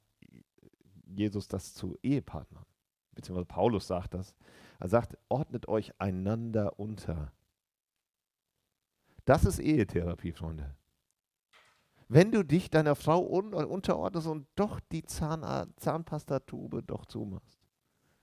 Jesus 1.06 1.48
das 1.48 1.76
zu 1.76 2.00
Ehepartnern. 2.02 2.66
Beziehungsweise 3.14 3.46
Paulus 3.46 3.86
sagt 3.86 4.16
das. 4.16 4.34
Er 4.80 4.88
sagt, 4.88 5.20
ordnet 5.30 5.68
euch 5.68 5.94
einander 6.02 6.80
unter 6.80 7.32
das 9.26 9.46
ist 9.46 9.60
Ehetherapie, 9.60 10.32
Freunde. 10.32 10.76
Wenn 12.08 12.32
du 12.32 12.44
dich 12.44 12.70
deiner 12.70 12.96
Frau 12.96 13.26
un 13.26 13.54
unterordnest 13.54 14.28
und 14.28 14.48
doch 14.56 14.80
die 14.92 15.04
Zahn 15.04 15.74
Zahnpastatube 15.78 16.84
doch 16.84 17.06
zumachst, 17.06 17.60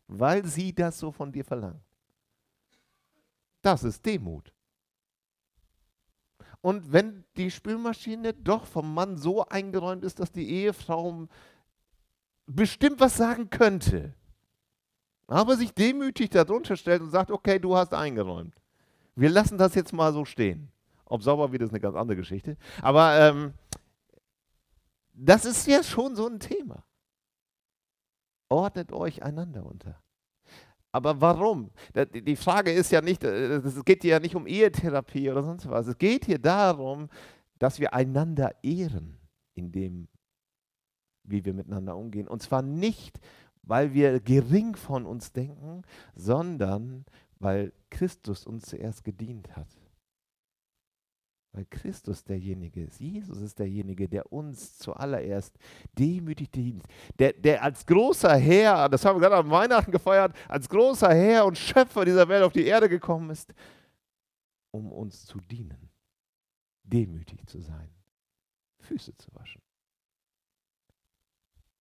weil 0.07 0.45
sie 0.45 0.75
das 0.75 0.99
so 0.99 1.11
von 1.11 1.33
dir 1.33 1.45
verlangt. 1.45 1.83
Das 3.63 3.85
ist 3.85 4.05
Demut. 4.05 4.53
Und 6.61 6.93
wenn 6.93 7.25
die 7.37 7.51
Spülmaschine 7.51 8.35
doch 8.35 8.67
vom 8.67 8.93
Mann 8.93 9.17
so 9.17 9.47
eingeräumt 9.47 10.05
ist, 10.05 10.21
dass 10.21 10.31
die 10.31 10.49
Ehefrau 10.51 11.27
bestimmt 12.47 13.01
was 13.01 13.17
sagen 13.17 13.49
könnte, 13.49 14.15
aber 15.27 15.57
sich 15.57 15.73
demütig 15.73 16.31
darunter 16.31 16.77
stellt 16.77 17.03
und 17.03 17.11
sagt, 17.11 17.31
okay, 17.31 17.59
du 17.59 17.77
hast 17.77 17.95
eingeräumt. 17.95 18.55
Wir 19.15 19.31
lassen 19.31 19.59
das 19.59 19.75
jetzt 19.75 19.93
mal 19.93 20.13
so 20.13 20.25
stehen. 20.25 20.71
Ob 21.11 21.23
sauber 21.23 21.53
wird, 21.53 21.63
ist 21.63 21.71
eine 21.71 21.81
ganz 21.81 21.97
andere 21.97 22.17
Geschichte. 22.17 22.57
Aber 22.81 23.19
ähm, 23.21 23.53
Das 25.13 25.45
ist 25.45 25.67
ja 25.67 25.83
schon 25.83 26.17
so 26.17 26.27
ein 26.27 26.41
Thema. 26.41 26.85
Ordnet 28.49 28.93
euch 28.93 29.23
einander 29.23 29.67
unter. 29.67 30.03
Aber 30.93 31.21
warum? 31.21 31.71
Die 32.15 32.37
Frage 32.37 32.73
ist 32.73 32.91
ja 32.91 33.01
nicht, 33.01 33.23
äh, 33.23 33.57
es 33.57 33.85
geht 33.85 34.03
hier 34.03 34.13
ja 34.13 34.21
nicht 34.21 34.35
um 34.35 34.47
Ehetherapie 34.47 35.31
oder 35.31 35.43
sonst 35.43 35.69
was. 35.69 35.87
Es 35.87 35.99
geht 35.99 36.25
hier 36.25 36.39
darum, 36.39 37.09
dass 37.59 37.79
wir 37.79 37.93
einander 37.93 38.55
ehren 38.63 39.19
in 39.55 39.71
dem, 39.71 40.09
wie 41.25 41.45
wir 41.45 41.55
miteinander 41.55 41.97
umgehen. 41.97 42.27
Und 42.27 42.43
zwar 42.43 42.63
nicht, 42.63 43.21
weil 43.63 43.93
wir 43.93 44.21
gering 44.21 44.75
von 44.75 45.07
uns 45.07 45.33
denken, 45.33 45.83
sondern 46.15 47.05
weil 47.39 47.73
Christus 47.91 48.47
uns 48.47 48.67
zuerst 48.67 49.05
gedient 49.05 49.55
hat. 49.55 49.69
Weil 51.53 51.65
Christus 51.65 52.23
derjenige 52.23 52.85
ist, 52.85 53.01
Jesus 53.01 53.41
ist 53.41 53.59
derjenige, 53.59 54.09
der 54.09 54.33
uns 54.33 54.79
zuallererst 54.79 55.59
demütig 55.99 56.51
dient. 56.53 56.85
Der, 57.19 57.33
der 57.33 57.63
als 57.65 57.85
großer 57.85 58.37
Herr, 58.37 58.89
das 58.89 59.05
haben 59.05 59.17
wir 59.17 59.29
gerade 59.29 59.45
am 59.45 59.51
Weihnachten 59.51 59.91
gefeiert, 59.91 60.37
als 60.49 60.69
großer 60.69 61.13
Herr 61.13 61.45
und 61.45 61.59
Schöpfer 61.59 62.05
dieser 62.05 62.29
Welt 62.29 62.45
auf 62.45 62.53
die 62.53 62.67
Erde 62.67 62.89
gekommen 62.89 63.31
ist, 63.31 63.53
um 64.71 64.93
uns 64.93 65.27
zu 65.27 65.41
dienen, 65.41 65.91
demütig 66.85 67.45
zu 67.49 67.61
sein, 67.61 67.91
Füße 68.79 69.17
zu 69.17 69.35
waschen. 69.35 69.63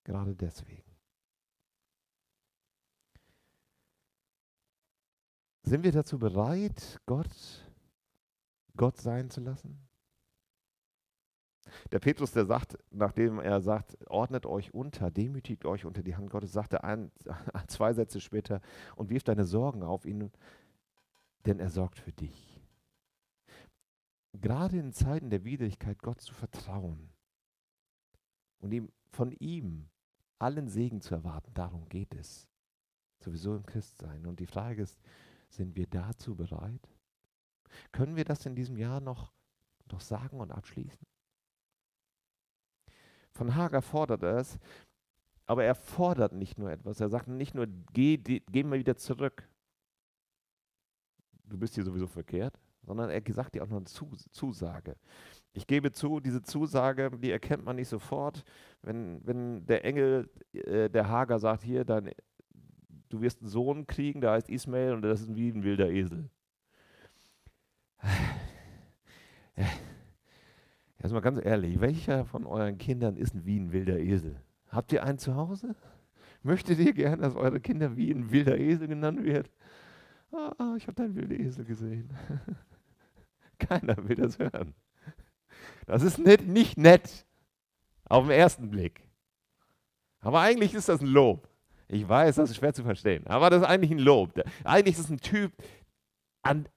Gerade 0.03 0.35
deswegen. 0.35 0.89
Sind 5.61 5.83
wir 5.83 5.91
dazu 5.91 6.17
bereit, 6.17 6.99
Gott 7.05 7.68
Gott 8.79 8.95
sein 8.95 9.29
zu 9.29 9.41
lassen? 9.41 9.77
Der 11.91 11.99
Petrus, 11.99 12.31
der 12.31 12.45
sagt, 12.45 12.77
nachdem 12.91 13.37
er 13.39 13.59
sagt, 13.59 13.97
ordnet 14.09 14.45
euch 14.45 14.73
unter, 14.73 15.11
demütigt 15.11 15.65
euch 15.65 15.83
unter 15.83 16.01
die 16.01 16.15
Hand 16.15 16.29
Gottes, 16.29 16.53
sagt 16.53 16.71
er 16.71 16.85
ein, 16.85 17.11
zwei 17.67 17.91
Sätze 17.91 18.21
später 18.21 18.61
und 18.95 19.09
wirft 19.09 19.27
deine 19.27 19.43
Sorgen 19.43 19.83
auf 19.83 20.05
ihn, 20.05 20.31
denn 21.45 21.59
er 21.59 21.69
sorgt 21.69 21.99
für 21.99 22.13
dich. 22.13 22.63
Gerade 24.31 24.79
in 24.79 24.93
Zeiten 24.93 25.29
der 25.29 25.43
Widrigkeit 25.43 26.01
Gott 26.01 26.21
zu 26.21 26.33
vertrauen 26.33 27.09
und 28.59 28.71
ihm, 28.71 28.89
von 29.09 29.33
ihm 29.33 29.89
allen 30.39 30.69
Segen 30.69 31.01
zu 31.01 31.15
erwarten, 31.15 31.53
darum 31.53 31.89
geht 31.89 32.15
es. 32.15 32.47
Sowieso 33.19 33.57
im 33.57 33.65
Christsein. 33.65 34.25
Und 34.25 34.39
die 34.39 34.47
Frage 34.47 34.83
ist, 34.83 35.01
sind 35.49 35.75
wir 35.75 35.87
dazu 35.87 36.33
bereit? 36.33 36.87
Können 37.91 38.15
wir 38.15 38.25
das 38.25 38.45
in 38.45 38.55
diesem 38.55 38.77
Jahr 38.77 38.99
noch, 38.99 39.33
noch 39.91 40.01
sagen 40.01 40.39
und 40.39 40.51
abschließen? 40.51 41.05
Von 43.31 43.55
Hager 43.55 43.81
fordert 43.81 44.23
er 44.23 44.37
es, 44.37 44.59
aber 45.45 45.63
er 45.63 45.75
fordert 45.75 46.33
nicht 46.33 46.57
nur 46.59 46.71
etwas. 46.71 46.99
Er 46.99 47.09
sagt 47.09 47.27
nicht 47.27 47.55
nur, 47.55 47.67
geh, 47.93 48.17
geh 48.17 48.63
mal 48.63 48.79
wieder 48.79 48.97
zurück. 48.97 49.47
Du 51.45 51.57
bist 51.57 51.75
hier 51.75 51.83
sowieso 51.83 52.05
verkehrt, 52.05 52.59
sondern 52.83 53.09
er 53.09 53.21
sagt 53.33 53.55
dir 53.55 53.63
auch 53.63 53.67
noch 53.67 53.77
eine 53.77 53.85
Zusage. 53.85 54.95
Ich 55.53 55.65
gebe 55.65 55.91
zu, 55.91 56.19
diese 56.19 56.41
Zusage, 56.41 57.09
die 57.17 57.31
erkennt 57.31 57.65
man 57.65 57.77
nicht 57.77 57.87
sofort, 57.87 58.43
wenn, 58.81 59.25
wenn 59.25 59.65
der 59.65 59.83
Engel, 59.85 60.29
äh, 60.53 60.89
der 60.89 61.09
Hager 61.09 61.39
sagt, 61.39 61.63
hier, 61.63 61.83
dein, 61.83 62.11
du 63.09 63.21
wirst 63.21 63.41
einen 63.41 63.49
Sohn 63.49 63.87
kriegen, 63.87 64.21
der 64.21 64.31
heißt 64.31 64.49
Ismael 64.49 64.93
und 64.93 65.01
das 65.01 65.21
ist 65.21 65.35
wie 65.35 65.49
ein 65.49 65.63
wilder 65.63 65.89
Esel. 65.89 66.29
Erstmal 70.99 71.21
ganz 71.21 71.39
ehrlich, 71.43 71.79
welcher 71.79 72.25
von 72.25 72.45
euren 72.45 72.77
Kindern 72.77 73.15
ist 73.17 73.45
wie 73.45 73.59
ein 73.59 73.71
wilder 73.71 73.99
Esel? 73.99 74.41
Habt 74.69 74.91
ihr 74.91 75.03
einen 75.03 75.17
zu 75.17 75.35
Hause? 75.35 75.75
Möchtet 76.43 76.79
ihr 76.79 76.93
gern, 76.93 77.21
dass 77.21 77.35
eure 77.35 77.59
Kinder 77.59 77.97
wie 77.97 78.11
ein 78.11 78.31
wilder 78.31 78.57
Esel 78.57 78.87
genannt 78.87 79.23
werden? 79.23 79.49
Ah, 80.31 80.75
ich 80.77 80.87
habe 80.87 80.93
deinen 80.93 81.15
wilden 81.15 81.39
Esel 81.39 81.65
gesehen. 81.65 82.13
Keiner 83.59 84.07
will 84.07 84.15
das 84.15 84.39
hören. 84.39 84.73
Das 85.85 86.03
ist 86.03 86.19
nicht, 86.19 86.47
nicht 86.47 86.77
nett 86.77 87.25
auf 88.05 88.25
den 88.25 88.31
ersten 88.31 88.69
Blick. 88.69 89.09
Aber 90.21 90.41
eigentlich 90.41 90.73
ist 90.73 90.89
das 90.89 91.01
ein 91.01 91.07
Lob. 91.07 91.47
Ich 91.87 92.07
weiß, 92.07 92.35
das 92.35 92.51
ist 92.51 92.57
schwer 92.57 92.73
zu 92.73 92.83
verstehen, 92.83 93.25
aber 93.25 93.49
das 93.49 93.63
ist 93.63 93.67
eigentlich 93.67 93.91
ein 93.91 93.99
Lob. 93.99 94.39
Eigentlich 94.63 94.95
ist 94.95 95.05
es 95.05 95.09
ein 95.09 95.19
Typ, 95.19 95.51
an, 96.43 96.69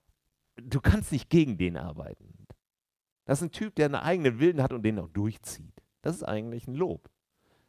du 0.57 0.81
kannst 0.81 1.13
nicht 1.13 1.31
gegen 1.31 1.59
den 1.59 1.77
arbeiten. 1.77 2.33
Das 3.25 3.39
ist 3.39 3.49
ein 3.49 3.53
Typ, 3.53 3.75
der 3.77 3.87
einen 3.87 3.95
eigenen 3.95 4.39
Willen 4.41 4.63
hat 4.63 4.73
und 4.73 4.83
den 4.83 4.99
auch 4.99 5.09
durchzieht. 5.09 5.83
Das 6.03 6.17
ist 6.17 6.25
eigentlich 6.25 6.67
ein 6.67 6.75
Lob, 6.75 7.09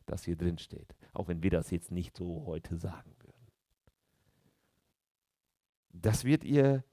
das 0.06 0.24
hier 0.24 0.36
drin 0.36 0.58
steht. 0.58 0.96
Auch 1.14 1.28
wenn 1.28 1.44
wir 1.44 1.52
das 1.52 1.70
jetzt 1.72 1.92
nicht 1.92 2.18
so 2.18 2.46
heute 2.46 2.78
sagen 2.78 3.16
würden. 3.20 3.48
Das 5.90 6.24
wird 6.26 6.44
ihr, 6.44 6.84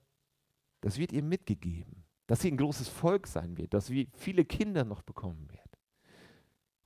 das 0.82 0.98
wird 0.98 1.12
ihr 1.12 1.22
mitgegeben, 1.22 2.04
dass 2.26 2.42
sie 2.42 2.50
ein 2.50 2.58
großes 2.58 2.88
Volk 2.88 3.26
sein 3.26 3.56
wird, 3.56 3.72
dass 3.72 3.86
sie 3.86 4.10
viele 4.12 4.44
Kinder 4.44 4.84
noch 4.84 5.02
bekommen 5.02 5.50
wird 5.50 5.78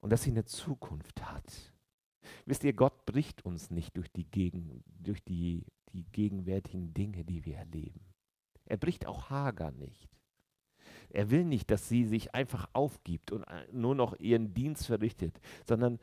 und 0.01 0.11
dass 0.11 0.23
sie 0.23 0.31
eine 0.31 0.45
Zukunft 0.45 1.25
hat. 1.25 1.75
Wisst 2.47 2.63
ihr, 2.63 2.73
Gott 2.73 3.05
bricht 3.05 3.45
uns 3.45 3.71
nicht 3.71 3.97
durch 3.97 4.11
die, 4.13 4.25
Gegen, 4.25 4.85
durch 4.87 5.23
die, 5.25 5.67
die 5.93 6.05
gegenwärtigen 6.05 6.95
Dinge, 6.95 7.25
die 7.25 7.45
wir 7.45 7.57
erleben. 7.57 8.14
Er 8.67 8.77
bricht 8.77 9.07
auch 9.07 9.31
Hagar 9.31 9.73
nicht. 9.73 10.09
Er 11.11 11.31
will 11.31 11.45
nicht, 11.45 11.71
dass 11.71 11.89
sie 11.89 12.05
sich 12.05 12.35
einfach 12.35 12.69
aufgibt 12.73 13.31
und 13.31 13.45
äh, 13.45 13.67
nur 13.73 13.95
noch 13.95 14.19
ihren 14.19 14.53
Dienst 14.55 14.87
verrichtet, 14.87 15.39
sondern 15.67 16.01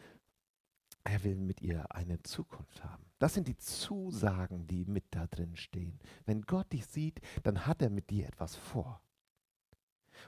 er 1.04 1.24
will 1.24 1.36
mit 1.36 1.62
ihr 1.62 1.94
eine 1.94 2.22
Zukunft 2.22 2.84
haben. 2.84 3.06
Das 3.20 3.34
sind 3.34 3.48
die 3.48 3.58
Zusagen, 3.58 4.68
die 4.68 4.86
mit 4.86 5.06
da 5.12 5.28
drin 5.28 5.56
stehen. 5.56 6.00
Wenn 6.26 6.44
Gott 6.44 6.72
dich 6.72 6.86
sieht, 6.86 7.20
dann 7.44 7.66
hat 7.66 7.82
er 7.82 7.90
mit 7.90 8.10
dir 8.10 8.28
etwas 8.28 8.56
vor. 8.56 9.02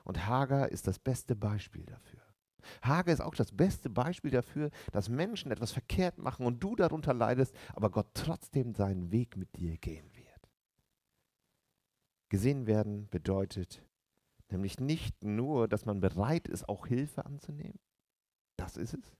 Und 0.03 0.25
Hagar 0.25 0.69
ist 0.69 0.87
das 0.87 0.99
beste 0.99 1.35
Beispiel 1.35 1.85
dafür. 1.85 2.21
Hagar 2.81 3.13
ist 3.13 3.21
auch 3.21 3.35
das 3.35 3.51
beste 3.51 3.89
Beispiel 3.89 4.31
dafür, 4.31 4.69
dass 4.91 5.09
Menschen 5.09 5.51
etwas 5.51 5.71
verkehrt 5.71 6.17
machen 6.17 6.45
und 6.45 6.63
du 6.63 6.75
darunter 6.75 7.13
leidest, 7.13 7.55
aber 7.73 7.89
Gott 7.89 8.07
trotzdem 8.13 8.73
seinen 8.73 9.11
Weg 9.11 9.37
mit 9.37 9.55
dir 9.55 9.77
gehen 9.77 10.09
wird. 10.15 10.22
Gesehen 12.33 12.65
werden 12.65 13.07
bedeutet 13.09 13.85
nämlich 14.49 14.79
nicht 14.79 15.23
nur, 15.23 15.67
dass 15.67 15.85
man 15.85 15.99
bereit 15.99 16.47
ist, 16.47 16.67
auch 16.67 16.87
Hilfe 16.87 17.27
anzunehmen, 17.27 17.77
das 18.57 18.75
ist 18.75 18.95
es, 18.95 19.15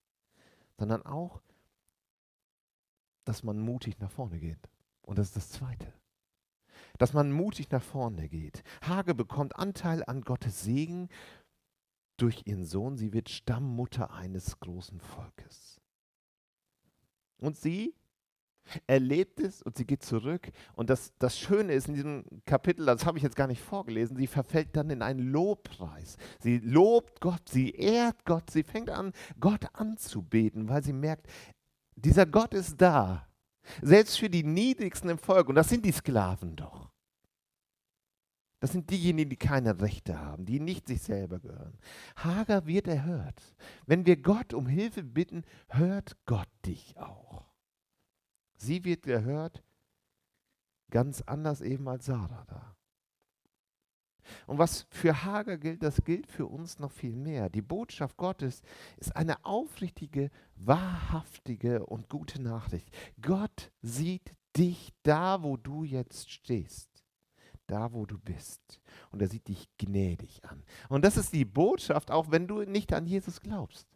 sondern 0.79 1.03
auch, 1.03 1.39
dass 3.23 3.43
man 3.43 3.59
mutig 3.59 3.99
nach 3.99 4.09
vorne 4.09 4.39
geht. 4.39 4.67
Und 5.03 5.19
das 5.19 5.27
ist 5.27 5.35
das 5.35 5.49
Zweite. 5.49 5.93
Dass 6.97 7.13
man 7.13 7.31
mutig 7.31 7.69
nach 7.69 7.83
vorne 7.83 8.27
geht. 8.29 8.63
Hage 8.81 9.13
bekommt 9.13 9.57
Anteil 9.57 10.03
an 10.03 10.21
Gottes 10.21 10.63
Segen 10.63 11.07
durch 12.17 12.47
ihren 12.47 12.65
Sohn. 12.65 12.97
Sie 12.97 13.13
wird 13.13 13.29
Stammmutter 13.29 14.11
eines 14.11 14.59
großen 14.59 14.99
Volkes. 14.99 15.79
Und 17.37 17.57
sie 17.57 17.93
erlebt 18.87 19.39
es 19.39 19.61
und 19.61 19.77
sie 19.77 19.85
geht 19.85 20.03
zurück. 20.03 20.51
Und 20.75 20.89
das, 20.89 21.13
das 21.19 21.37
Schöne 21.37 21.73
ist 21.73 21.87
in 21.87 21.95
diesem 21.95 22.25
Kapitel, 22.45 22.85
das 22.85 23.05
habe 23.05 23.17
ich 23.17 23.23
jetzt 23.23 23.35
gar 23.35 23.47
nicht 23.47 23.61
vorgelesen, 23.61 24.17
sie 24.17 24.27
verfällt 24.27 24.75
dann 24.75 24.89
in 24.89 25.01
einen 25.01 25.31
Lobpreis. 25.31 26.17
Sie 26.39 26.59
lobt 26.59 27.21
Gott, 27.21 27.49
sie 27.49 27.71
ehrt 27.71 28.25
Gott, 28.25 28.49
sie 28.49 28.63
fängt 28.63 28.89
an, 28.89 29.13
Gott 29.39 29.65
anzubeten, 29.73 30.69
weil 30.69 30.83
sie 30.83 30.93
merkt, 30.93 31.27
dieser 31.95 32.25
Gott 32.25 32.53
ist 32.53 32.81
da. 32.81 33.27
Selbst 33.81 34.19
für 34.19 34.29
die 34.29 34.43
Niedrigsten 34.43 35.09
im 35.09 35.17
Volk, 35.17 35.47
und 35.47 35.55
das 35.55 35.69
sind 35.69 35.85
die 35.85 35.91
Sklaven 35.91 36.55
doch. 36.55 36.91
Das 38.59 38.71
sind 38.71 38.89
diejenigen, 38.89 39.29
die 39.29 39.35
keine 39.35 39.81
Rechte 39.81 40.17
haben, 40.19 40.45
die 40.45 40.61
nicht 40.61 40.87
sich 40.87 41.01
selber 41.01 41.39
gehören. 41.39 41.77
Hager 42.15 42.65
wird 42.65 42.87
erhört. 42.87 43.41
Wenn 43.85 44.05
wir 44.05 44.15
Gott 44.15 44.53
um 44.53 44.67
Hilfe 44.67 45.03
bitten, 45.03 45.43
hört 45.67 46.15
Gott 46.25 46.47
dich 46.65 46.97
auch. 46.97 47.52
Sie 48.63 48.85
wird 48.85 49.03
gehört, 49.03 49.61
ganz 50.89 51.21
anders 51.21 51.59
eben 51.59 51.87
als 51.89 52.05
Sarah 52.05 52.45
da. 52.47 52.75
Und 54.47 54.57
was 54.57 54.87
für 54.89 55.25
Hager 55.25 55.57
gilt, 55.57 55.83
das 55.83 56.01
gilt 56.05 56.27
für 56.27 56.45
uns 56.45 56.79
noch 56.79 56.91
viel 56.91 57.13
mehr. 57.15 57.49
Die 57.49 57.61
Botschaft 57.61 58.15
Gottes 58.15 58.61
ist 58.95 59.13
eine 59.17 59.43
aufrichtige, 59.43 60.31
wahrhaftige 60.55 61.85
und 61.85 62.07
gute 62.07 62.41
Nachricht. 62.41 62.89
Gott 63.21 63.69
sieht 63.81 64.33
dich 64.55 64.93
da, 65.03 65.43
wo 65.43 65.57
du 65.57 65.83
jetzt 65.83 66.31
stehst. 66.31 66.89
Da, 67.67 67.91
wo 67.91 68.05
du 68.05 68.17
bist. 68.17 68.79
Und 69.11 69.21
er 69.21 69.27
sieht 69.27 69.49
dich 69.49 69.67
gnädig 69.77 70.45
an. 70.45 70.63
Und 70.87 71.03
das 71.03 71.17
ist 71.17 71.33
die 71.33 71.45
Botschaft, 71.45 72.11
auch 72.11 72.31
wenn 72.31 72.47
du 72.47 72.63
nicht 72.63 72.93
an 72.93 73.07
Jesus 73.07 73.41
glaubst. 73.41 73.92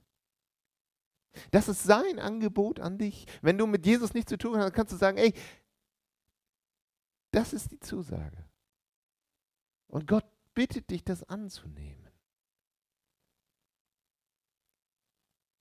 Das 1.51 1.67
ist 1.67 1.83
sein 1.83 2.19
Angebot 2.19 2.79
an 2.79 2.97
dich. 2.97 3.25
Wenn 3.41 3.57
du 3.57 3.67
mit 3.67 3.85
Jesus 3.85 4.13
nichts 4.13 4.29
zu 4.29 4.37
tun 4.37 4.57
hast, 4.57 4.73
kannst 4.73 4.93
du 4.93 4.97
sagen, 4.97 5.17
ey, 5.17 5.33
das 7.31 7.53
ist 7.53 7.71
die 7.71 7.79
Zusage. 7.79 8.45
Und 9.87 10.07
Gott 10.07 10.25
bittet 10.53 10.89
dich, 10.89 11.03
das 11.03 11.23
anzunehmen. 11.23 12.07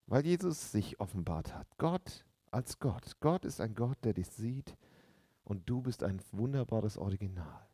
weil 0.07 0.25
Jesus 0.25 0.73
sich 0.73 1.01
offenbart 1.01 1.55
hat. 1.55 1.67
Gott 1.79 2.25
als 2.51 2.79
Gott. 2.79 3.19
Gott 3.21 3.45
ist 3.45 3.61
ein 3.61 3.75
Gott, 3.75 3.99
der 4.05 4.15
dich 4.15 4.29
sieht 4.29 4.77
und 5.45 5.69
du 5.69 5.83
bist 5.83 6.03
ein 6.03 6.21
wunderbares 6.33 6.97
Original. 6.97 7.67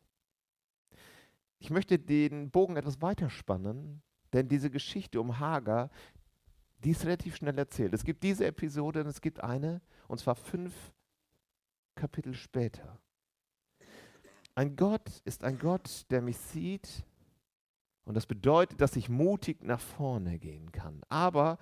Ich 1.59 1.69
möchte 1.69 1.97
den 1.99 2.51
Bogen 2.51 2.75
etwas 2.75 3.01
weiterspannen, 3.01 4.01
denn 4.33 4.49
diese 4.49 4.69
Geschichte 4.69 5.21
um 5.21 5.39
Hagar, 5.39 5.89
die 6.83 6.91
ist 6.91 7.05
relativ 7.05 7.35
schnell 7.35 7.57
erzählt. 7.57 7.93
Es 7.93 8.03
gibt 8.03 8.23
diese 8.23 8.45
Episode 8.45 9.01
und 9.01 9.07
es 9.07 9.21
gibt 9.21 9.43
eine, 9.43 9.81
und 10.07 10.19
zwar 10.19 10.35
fünf 10.35 10.93
Kapitel 11.95 12.33
später. 12.33 12.99
Ein 14.55 14.75
Gott 14.75 15.21
ist 15.25 15.43
ein 15.43 15.57
Gott, 15.57 16.05
der 16.11 16.21
mich 16.21 16.37
sieht 16.37 17.05
und 18.05 18.15
das 18.15 18.25
bedeutet, 18.25 18.81
dass 18.81 18.95
ich 18.95 19.09
mutig 19.09 19.63
nach 19.63 19.79
vorne 19.79 20.37
gehen 20.37 20.71
kann. 20.71 21.01
Aber 21.09 21.57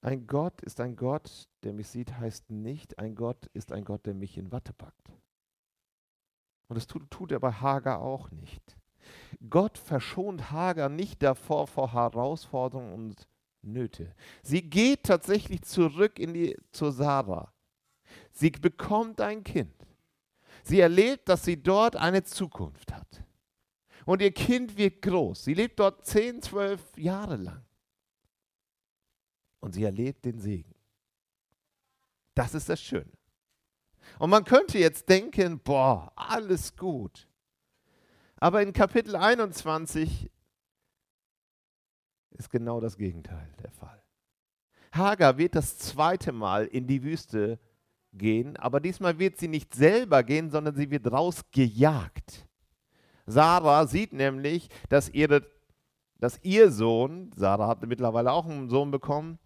ein 0.00 0.26
Gott 0.26 0.62
ist 0.62 0.80
ein 0.80 0.96
Gott, 0.96 1.48
der 1.62 1.72
mich 1.72 1.88
sieht, 1.88 2.18
heißt 2.18 2.50
nicht, 2.50 2.98
ein 2.98 3.14
Gott 3.14 3.46
ist 3.52 3.72
ein 3.72 3.84
Gott, 3.84 4.06
der 4.06 4.14
mich 4.14 4.36
in 4.36 4.50
Watte 4.50 4.72
packt. 4.72 5.12
Und 6.68 6.76
das 6.76 6.86
tut, 6.86 7.10
tut 7.10 7.30
er 7.30 7.40
bei 7.40 7.52
Hagar 7.52 8.00
auch 8.00 8.30
nicht. 8.30 8.76
Gott 9.50 9.78
verschont 9.78 10.50
Hagar 10.50 10.88
nicht 10.88 11.22
davor 11.22 11.66
vor 11.66 11.92
Herausforderungen 11.92 12.94
und 12.94 13.28
Nöte. 13.62 14.14
Sie 14.42 14.62
geht 14.62 15.04
tatsächlich 15.04 15.62
zurück 15.62 16.18
in 16.18 16.34
die, 16.34 16.56
zur 16.72 16.92
Sarah. 16.92 17.52
Sie 18.32 18.50
bekommt 18.50 19.20
ein 19.20 19.44
Kind. 19.44 19.74
Sie 20.64 20.80
erlebt, 20.80 21.28
dass 21.28 21.44
sie 21.44 21.62
dort 21.62 21.96
eine 21.96 22.24
Zukunft 22.24 22.92
hat. 22.92 23.24
Und 24.04 24.20
ihr 24.20 24.32
Kind 24.32 24.76
wird 24.76 25.02
groß. 25.02 25.44
Sie 25.44 25.54
lebt 25.54 25.78
dort 25.78 26.04
10, 26.04 26.42
12 26.42 26.98
Jahre 26.98 27.36
lang 27.36 27.64
und 29.62 29.72
sie 29.72 29.84
erlebt 29.84 30.24
den 30.24 30.40
Segen. 30.40 30.74
Das 32.34 32.52
ist 32.52 32.68
das 32.68 32.80
Schöne. 32.80 33.12
Und 34.18 34.30
man 34.30 34.44
könnte 34.44 34.78
jetzt 34.78 35.08
denken, 35.08 35.60
boah, 35.60 36.12
alles 36.16 36.76
gut. 36.76 37.28
Aber 38.36 38.60
in 38.60 38.72
Kapitel 38.72 39.14
21 39.14 40.30
ist 42.32 42.50
genau 42.50 42.80
das 42.80 42.96
Gegenteil 42.96 43.48
der 43.62 43.70
Fall. 43.70 44.02
Hagar 44.92 45.38
wird 45.38 45.54
das 45.54 45.78
zweite 45.78 46.32
Mal 46.32 46.66
in 46.66 46.86
die 46.86 47.02
Wüste 47.02 47.58
gehen, 48.12 48.56
aber 48.58 48.80
diesmal 48.80 49.18
wird 49.18 49.38
sie 49.38 49.48
nicht 49.48 49.74
selber 49.74 50.22
gehen, 50.22 50.50
sondern 50.50 50.74
sie 50.74 50.90
wird 50.90 51.10
rausgejagt. 51.10 52.46
Sarah 53.26 53.86
sieht 53.86 54.12
nämlich, 54.12 54.68
dass, 54.88 55.08
ihre, 55.08 55.46
dass 56.18 56.42
ihr 56.42 56.70
Sohn, 56.70 57.30
Sarah 57.34 57.68
hatte 57.68 57.86
mittlerweile 57.86 58.32
auch 58.32 58.46
einen 58.46 58.68
Sohn 58.68 58.90
bekommen, 58.90 59.38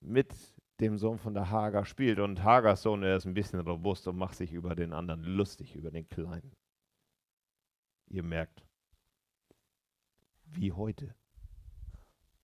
mit 0.00 0.32
dem 0.80 0.98
Sohn 0.98 1.18
von 1.18 1.34
der 1.34 1.50
Hagar 1.50 1.84
spielt. 1.84 2.18
Und 2.18 2.42
Hagars 2.42 2.82
Sohn, 2.82 3.02
er 3.02 3.16
ist 3.16 3.26
ein 3.26 3.34
bisschen 3.34 3.60
robust 3.60 4.06
und 4.08 4.16
macht 4.16 4.36
sich 4.36 4.52
über 4.52 4.74
den 4.74 4.92
anderen 4.92 5.22
lustig, 5.24 5.74
über 5.74 5.90
den 5.90 6.08
Kleinen. 6.08 6.52
Ihr 8.08 8.22
merkt, 8.22 8.64
wie 10.44 10.72
heute. 10.72 11.14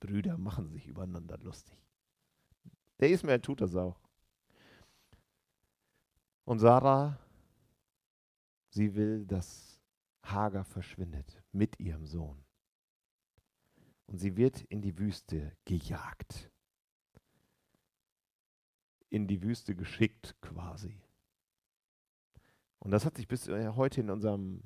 Brüder 0.02 0.36
machen 0.36 0.68
sich 0.68 0.86
übereinander 0.86 1.38
lustig. 1.38 1.78
Der 3.00 3.10
Ismael 3.10 3.40
tut 3.40 3.60
das 3.60 3.74
auch. 3.74 4.00
Und 6.44 6.58
Sarah, 6.58 7.18
sie 8.70 8.94
will, 8.94 9.26
dass 9.26 9.80
Hagar 10.22 10.64
verschwindet 10.64 11.42
mit 11.52 11.78
ihrem 11.78 12.04
Sohn. 12.04 12.44
Und 14.06 14.18
sie 14.18 14.36
wird 14.36 14.62
in 14.62 14.82
die 14.82 14.98
Wüste 14.98 15.56
gejagt 15.64 16.52
in 19.12 19.26
die 19.26 19.42
Wüste 19.42 19.76
geschickt 19.76 20.34
quasi. 20.40 20.98
Und 22.78 22.90
das 22.90 23.04
hat 23.04 23.16
sich 23.16 23.28
bis 23.28 23.46
äh, 23.46 23.68
heute 23.76 24.00
in 24.00 24.10
unserem 24.10 24.62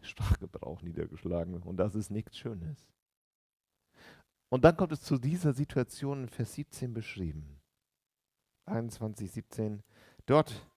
Sprachgebrauch 0.00 0.80
niedergeschlagen 0.80 1.62
und 1.62 1.76
das 1.76 1.94
ist 1.94 2.10
nichts 2.10 2.38
Schönes. 2.38 2.88
Und 4.50 4.64
dann 4.64 4.76
kommt 4.76 4.92
es 4.92 5.00
zu 5.00 5.16
dieser 5.16 5.52
Situation 5.52 6.24
in 6.24 6.28
Vers 6.28 6.54
17 6.54 6.92
beschrieben. 6.92 7.60
21, 8.66 9.30
17. 9.30 9.82
Dort 10.26 10.68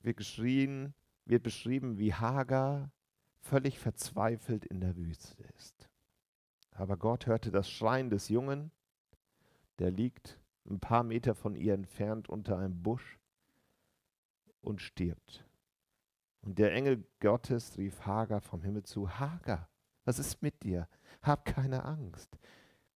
wird 0.00 0.16
geschrien, 0.16 0.94
wird 1.26 1.42
beschrieben, 1.42 1.98
wie 1.98 2.14
Hagar 2.14 2.90
völlig 3.42 3.78
verzweifelt 3.78 4.64
in 4.64 4.80
der 4.80 4.96
Wüste 4.96 5.42
ist. 5.56 5.88
Aber 6.72 6.96
Gott 6.96 7.26
hörte 7.26 7.50
das 7.50 7.70
Schreien 7.70 8.10
des 8.10 8.28
Jungen, 8.28 8.70
der 9.78 9.90
liegt 9.90 10.40
ein 10.68 10.80
paar 10.80 11.04
Meter 11.04 11.34
von 11.34 11.54
ihr 11.54 11.74
entfernt 11.74 12.28
unter 12.28 12.58
einem 12.58 12.82
Busch 12.82 13.18
und 14.62 14.80
stirbt. 14.80 15.44
Und 16.40 16.58
der 16.58 16.72
Engel 16.72 17.06
Gottes 17.20 17.76
rief 17.76 18.06
Hagar 18.06 18.40
vom 18.40 18.62
Himmel 18.62 18.84
zu, 18.84 19.18
Hagar, 19.18 19.68
was 20.04 20.18
ist 20.18 20.42
mit 20.42 20.62
dir? 20.62 20.88
Hab 21.22 21.44
keine 21.44 21.84
Angst. 21.84 22.38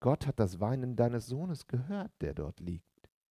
Gott 0.01 0.27
hat 0.27 0.41
das 0.41 0.61
Weinen 0.61 0.97
deines 0.97 1.27
Sohnes 1.27 1.67
gehört, 1.67 2.11
der 2.21 2.35
dort 2.35 2.59
liegt. 2.61 2.85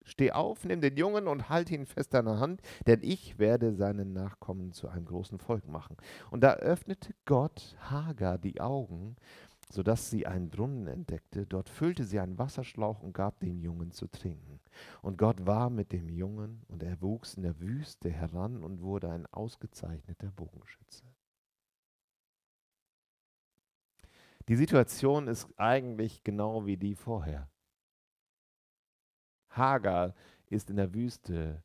Steh 0.03 0.31
auf, 0.31 0.65
nimm 0.65 0.81
den 0.81 0.97
Jungen 0.97 1.27
und 1.27 1.49
halte 1.49 1.75
ihn 1.75 1.85
fest 1.85 2.15
an 2.15 2.25
der 2.25 2.39
Hand, 2.39 2.61
denn 2.87 3.01
ich 3.03 3.37
werde 3.37 3.73
seinen 3.73 4.13
Nachkommen 4.13 4.71
zu 4.71 4.87
einem 4.87 5.05
großen 5.05 5.39
Volk 5.39 5.67
machen. 5.67 5.97
Und 6.31 6.41
da 6.41 6.53
öffnete 6.53 7.13
Gott 7.25 7.75
Hagar 7.89 8.37
die 8.37 8.61
Augen, 8.61 9.17
sodass 9.71 10.09
sie 10.09 10.25
einen 10.25 10.49
Brunnen 10.49 10.87
entdeckte. 10.87 11.45
Dort 11.45 11.69
füllte 11.69 12.03
sie 12.03 12.19
einen 12.19 12.39
Wasserschlauch 12.39 13.03
und 13.03 13.13
gab 13.13 13.39
den 13.39 13.59
Jungen 13.59 13.91
zu 13.91 14.07
trinken. 14.07 14.59
Und 15.01 15.17
Gott 15.17 15.45
war 15.45 15.69
mit 15.69 15.91
dem 15.91 16.09
Jungen, 16.09 16.63
und 16.67 16.81
er 16.81 17.01
wuchs 17.01 17.35
in 17.35 17.43
der 17.43 17.59
Wüste 17.59 18.09
heran 18.09 18.63
und 18.63 18.81
wurde 18.81 19.09
ein 19.09 19.27
ausgezeichneter 19.27 20.31
Bogenschütze. 20.31 21.03
Die 24.49 24.55
Situation 24.55 25.27
ist 25.27 25.47
eigentlich 25.57 26.23
genau 26.23 26.65
wie 26.65 26.75
die 26.75 26.95
vorher. 26.95 27.51
Hagar 29.51 30.15
ist 30.47 30.71
in 30.71 30.77
der 30.77 30.91
Wüste 30.95 31.63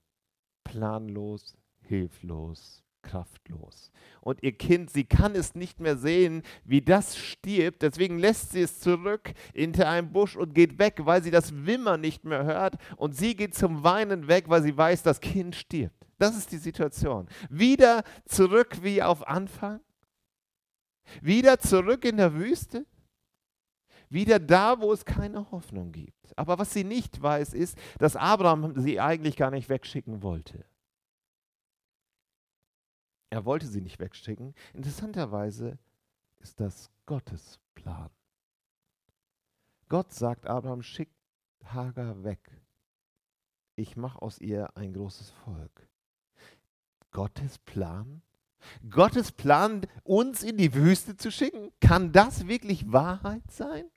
planlos, 0.64 1.56
hilflos, 1.80 2.84
kraftlos. 3.00 3.90
Und 4.20 4.42
ihr 4.42 4.52
Kind, 4.52 4.90
sie 4.90 5.04
kann 5.04 5.34
es 5.34 5.54
nicht 5.54 5.80
mehr 5.80 5.96
sehen, 5.96 6.42
wie 6.64 6.82
das 6.82 7.16
stirbt. 7.16 7.80
Deswegen 7.80 8.18
lässt 8.18 8.52
sie 8.52 8.60
es 8.60 8.80
zurück 8.80 9.32
hinter 9.54 9.88
einem 9.88 10.12
Busch 10.12 10.36
und 10.36 10.54
geht 10.54 10.78
weg, 10.78 11.00
weil 11.04 11.22
sie 11.22 11.30
das 11.30 11.54
Wimmer 11.64 11.96
nicht 11.96 12.26
mehr 12.26 12.44
hört. 12.44 12.76
Und 12.98 13.16
sie 13.16 13.34
geht 13.34 13.54
zum 13.54 13.82
Weinen 13.82 14.28
weg, 14.28 14.44
weil 14.48 14.62
sie 14.62 14.76
weiß, 14.76 15.02
das 15.02 15.20
Kind 15.20 15.56
stirbt. 15.56 16.06
Das 16.18 16.36
ist 16.36 16.52
die 16.52 16.58
Situation. 16.58 17.28
Wieder 17.48 18.04
zurück 18.26 18.82
wie 18.82 19.02
auf 19.02 19.26
Anfang. 19.26 19.80
Wieder 21.20 21.58
zurück 21.58 22.04
in 22.04 22.16
der 22.16 22.34
Wüste. 22.34 22.86
Wieder 24.08 24.38
da, 24.38 24.80
wo 24.80 24.92
es 24.92 25.04
keine 25.04 25.50
Hoffnung 25.50 25.92
gibt. 25.92 26.38
Aber 26.38 26.58
was 26.58 26.72
sie 26.72 26.84
nicht 26.84 27.20
weiß, 27.20 27.54
ist, 27.54 27.78
dass 27.98 28.16
Abraham 28.16 28.80
sie 28.80 29.00
eigentlich 29.00 29.36
gar 29.36 29.50
nicht 29.50 29.68
wegschicken 29.68 30.22
wollte. 30.22 30.64
Er 33.30 33.44
wollte 33.44 33.66
sie 33.66 33.80
nicht 33.80 33.98
wegschicken. 33.98 34.54
Interessanterweise 34.72 35.78
ist 36.38 36.60
das 36.60 36.90
Gottes 37.06 37.58
Plan. 37.74 38.10
Gott 39.88 40.12
sagt 40.12 40.46
Abraham, 40.46 40.82
schick 40.82 41.10
Hagar 41.64 42.22
weg. 42.22 42.50
Ich 43.76 43.96
mache 43.96 44.22
aus 44.22 44.38
ihr 44.38 44.76
ein 44.76 44.92
großes 44.92 45.30
Volk. 45.30 45.88
Gottes 47.10 47.58
Plan? 47.58 48.22
Gottes 48.88 49.32
Plan, 49.32 49.86
uns 50.02 50.42
in 50.42 50.56
die 50.56 50.74
Wüste 50.74 51.16
zu 51.16 51.30
schicken? 51.30 51.70
Kann 51.80 52.12
das 52.12 52.46
wirklich 52.46 52.92
Wahrheit 52.92 53.50
sein? 53.50 53.90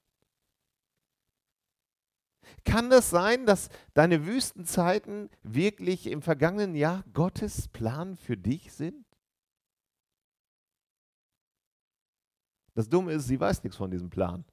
Kann 2.63 2.89
das 2.89 3.09
sein, 3.09 3.45
dass 3.45 3.69
deine 3.93 4.25
Wüstenzeiten 4.25 5.29
wirklich 5.43 6.07
im 6.07 6.21
vergangenen 6.21 6.75
Jahr 6.75 7.03
Gottes 7.13 7.67
Plan 7.67 8.15
für 8.15 8.37
dich 8.37 8.73
sind? 8.73 9.05
Das 12.73 12.87
Dumme 12.87 13.13
ist, 13.13 13.27
sie 13.27 13.39
weiß 13.39 13.63
nichts 13.63 13.77
von 13.77 13.89
diesem 13.89 14.09
Plan. 14.09 14.45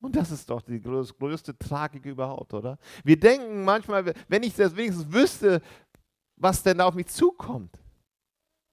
Und 0.00 0.16
das 0.16 0.30
ist 0.30 0.48
doch 0.48 0.62
die 0.62 0.80
größte 0.80 1.58
Tragik 1.58 2.06
überhaupt, 2.06 2.54
oder? 2.54 2.78
Wir 3.04 3.20
denken 3.20 3.64
manchmal, 3.64 4.14
wenn 4.28 4.42
ich 4.42 4.54
das 4.54 4.74
wenigstens 4.74 5.12
wüsste, 5.12 5.60
was 6.36 6.62
denn 6.62 6.80
auf 6.80 6.94
mich 6.94 7.08
zukommt, 7.08 7.78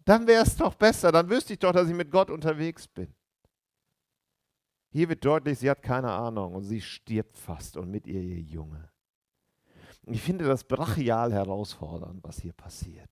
dann 0.07 0.25
wäre 0.25 0.43
es 0.43 0.55
doch 0.55 0.73
besser, 0.73 1.11
dann 1.11 1.29
wüsste 1.29 1.53
ich 1.53 1.59
doch, 1.59 1.73
dass 1.73 1.89
ich 1.89 1.93
mit 1.95 2.11
Gott 2.11 2.29
unterwegs 2.29 2.87
bin. 2.87 3.13
Hier 4.89 5.09
wird 5.09 5.25
deutlich, 5.25 5.59
sie 5.59 5.69
hat 5.69 5.81
keine 5.81 6.11
Ahnung 6.11 6.55
und 6.55 6.63
sie 6.63 6.81
stirbt 6.81 7.37
fast 7.37 7.75
und 7.75 7.91
mit 7.91 8.07
ihr 8.07 8.21
ihr 8.21 8.39
Junge. 8.39 8.89
Ich 10.03 10.21
finde 10.21 10.45
das 10.45 10.63
brachial 10.63 11.33
herausfordernd, 11.33 12.23
was 12.23 12.39
hier 12.39 12.53
passiert. 12.53 13.09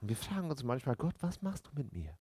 Und 0.00 0.08
wir 0.08 0.16
fragen 0.16 0.50
uns 0.50 0.62
manchmal, 0.62 0.96
Gott, 0.96 1.16
was 1.20 1.42
machst 1.42 1.66
du 1.66 1.70
mit 1.74 1.92
mir? 1.92 2.18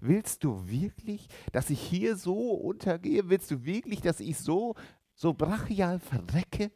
Willst 0.00 0.44
du 0.44 0.66
wirklich, 0.66 1.28
dass 1.52 1.68
ich 1.68 1.80
hier 1.80 2.16
so 2.16 2.52
untergehe? 2.52 3.28
Willst 3.28 3.50
du 3.50 3.64
wirklich, 3.66 4.00
dass 4.00 4.20
ich 4.20 4.38
so 4.38 4.74
so 5.14 5.34
brachial 5.34 5.98
verrecke, 5.98 6.72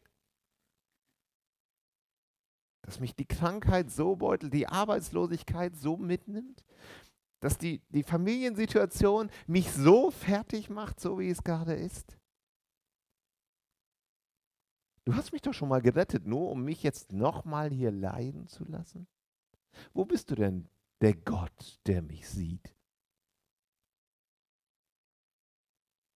dass 2.89 2.99
mich 2.99 3.15
die 3.15 3.27
Krankheit 3.27 3.91
so 3.91 4.15
beutelt, 4.15 4.51
die 4.51 4.65
Arbeitslosigkeit 4.65 5.75
so 5.75 5.95
mitnimmt, 5.95 6.65
dass 7.39 7.59
die, 7.59 7.83
die 7.89 8.01
Familiensituation 8.01 9.29
mich 9.45 9.71
so 9.71 10.09
fertig 10.09 10.71
macht, 10.71 10.99
so 10.99 11.19
wie 11.19 11.29
es 11.29 11.43
gerade 11.43 11.75
ist. 11.75 12.17
Du 15.05 15.13
hast 15.13 15.31
mich 15.31 15.43
doch 15.43 15.53
schon 15.53 15.69
mal 15.69 15.83
gerettet, 15.83 16.25
nur 16.25 16.49
um 16.49 16.63
mich 16.63 16.81
jetzt 16.81 17.13
nochmal 17.13 17.69
hier 17.69 17.91
leiden 17.91 18.47
zu 18.47 18.65
lassen? 18.65 19.07
Wo 19.93 20.03
bist 20.05 20.31
du 20.31 20.35
denn, 20.35 20.67
der 20.99 21.13
Gott, 21.13 21.79
der 21.85 22.01
mich 22.01 22.27
sieht? 22.27 22.73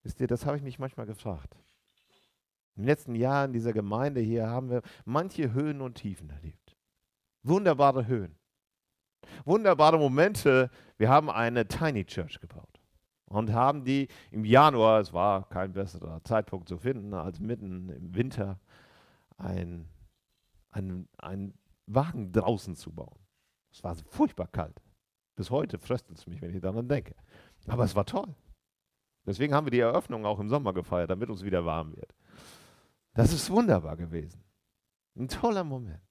Wisst 0.01 0.19
ihr, 0.19 0.27
das 0.27 0.47
habe 0.47 0.57
ich 0.57 0.63
mich 0.63 0.79
manchmal 0.79 1.05
gefragt. 1.05 1.55
In 2.75 2.81
den 2.81 2.87
letzten 2.87 3.13
Jahren 3.13 3.53
dieser 3.53 3.73
Gemeinde 3.73 4.21
hier 4.21 4.47
haben 4.47 4.71
wir 4.71 4.81
manche 5.05 5.53
Höhen 5.53 5.79
und 5.79 5.93
Tiefen 5.99 6.31
erlebt. 6.31 6.62
Wunderbare 7.43 8.07
Höhen. 8.07 8.35
Wunderbare 9.45 9.97
Momente. 9.97 10.69
Wir 10.97 11.09
haben 11.09 11.29
eine 11.29 11.67
Tiny 11.67 12.05
Church 12.05 12.39
gebaut 12.39 12.79
und 13.25 13.51
haben 13.51 13.83
die 13.83 14.07
im 14.31 14.45
Januar, 14.45 14.99
es 14.99 15.11
war 15.11 15.47
kein 15.49 15.73
besserer 15.73 16.23
Zeitpunkt 16.23 16.69
zu 16.69 16.77
finden 16.77 17.13
als 17.13 17.39
mitten 17.39 17.89
im 17.89 18.15
Winter, 18.15 18.59
einen 19.37 19.89
ein 20.71 21.53
Wagen 21.85 22.31
draußen 22.31 22.75
zu 22.75 22.91
bauen. 22.91 23.19
Es 23.71 23.83
war 23.83 23.95
furchtbar 23.95 24.47
kalt. 24.47 24.81
Bis 25.35 25.49
heute 25.49 25.77
fröstelt 25.77 26.17
es 26.17 26.27
mich, 26.27 26.41
wenn 26.41 26.53
ich 26.53 26.61
daran 26.61 26.87
denke. 26.87 27.15
Aber 27.67 27.83
es 27.83 27.95
war 27.95 28.05
toll. 28.05 28.35
Deswegen 29.25 29.53
haben 29.53 29.65
wir 29.65 29.71
die 29.71 29.79
Eröffnung 29.79 30.25
auch 30.25 30.39
im 30.39 30.49
Sommer 30.49 30.73
gefeiert, 30.73 31.09
damit 31.09 31.29
uns 31.29 31.43
wieder 31.43 31.65
warm 31.65 31.95
wird. 31.95 32.13
Das 33.13 33.31
ist 33.33 33.49
wunderbar 33.49 33.95
gewesen. 33.97 34.43
Ein 35.15 35.27
toller 35.27 35.63
Moment. 35.63 36.01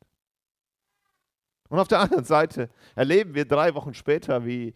Und 1.73 1.79
auf 1.79 1.89
der 1.89 2.01
anderen 2.01 2.25
Seite 2.25 2.69
erleben 2.95 3.35
wir 3.35 3.47
drei 3.47 3.75
Wochen 3.75 3.95
später, 3.95 4.45
wie 4.45 4.75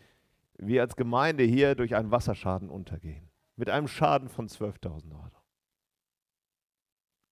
wir 0.57 0.81
als 0.81 0.97
Gemeinde 0.97 1.45
hier 1.45 1.75
durch 1.75 1.95
einen 1.95 2.11
Wasserschaden 2.11 2.71
untergehen. 2.71 3.29
Mit 3.57 3.69
einem 3.69 3.87
Schaden 3.87 4.31
von 4.31 4.49
12.000 4.49 5.13
Euro. 5.13 5.43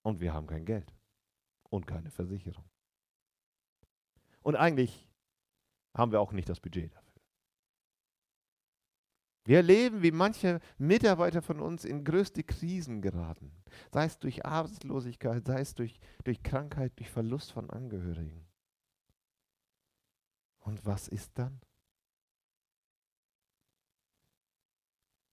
Und 0.02 0.20
wir 0.20 0.34
haben 0.34 0.46
kein 0.46 0.66
Geld 0.66 0.92
und 1.70 1.86
keine 1.86 2.10
Versicherung. 2.10 2.68
Und 4.42 4.54
eigentlich 4.56 5.08
haben 5.96 6.12
wir 6.12 6.20
auch 6.20 6.32
nicht 6.32 6.50
das 6.50 6.60
Budget 6.60 6.94
dafür. 6.94 7.22
Wir 9.46 9.56
erleben, 9.56 10.02
wie 10.02 10.12
manche 10.12 10.60
Mitarbeiter 10.76 11.40
von 11.40 11.60
uns 11.60 11.86
in 11.86 12.04
größte 12.04 12.42
Krisen 12.42 13.00
geraten, 13.00 13.50
sei 13.90 14.04
es 14.04 14.18
durch 14.18 14.44
Arbeitslosigkeit, 14.44 15.46
sei 15.46 15.60
es 15.60 15.74
durch, 15.74 15.98
durch 16.22 16.42
Krankheit, 16.42 16.92
durch 16.98 17.08
Verlust 17.08 17.50
von 17.50 17.70
Angehörigen. 17.70 18.46
Und 20.64 20.84
was 20.84 21.08
ist 21.08 21.30
dann? 21.34 21.60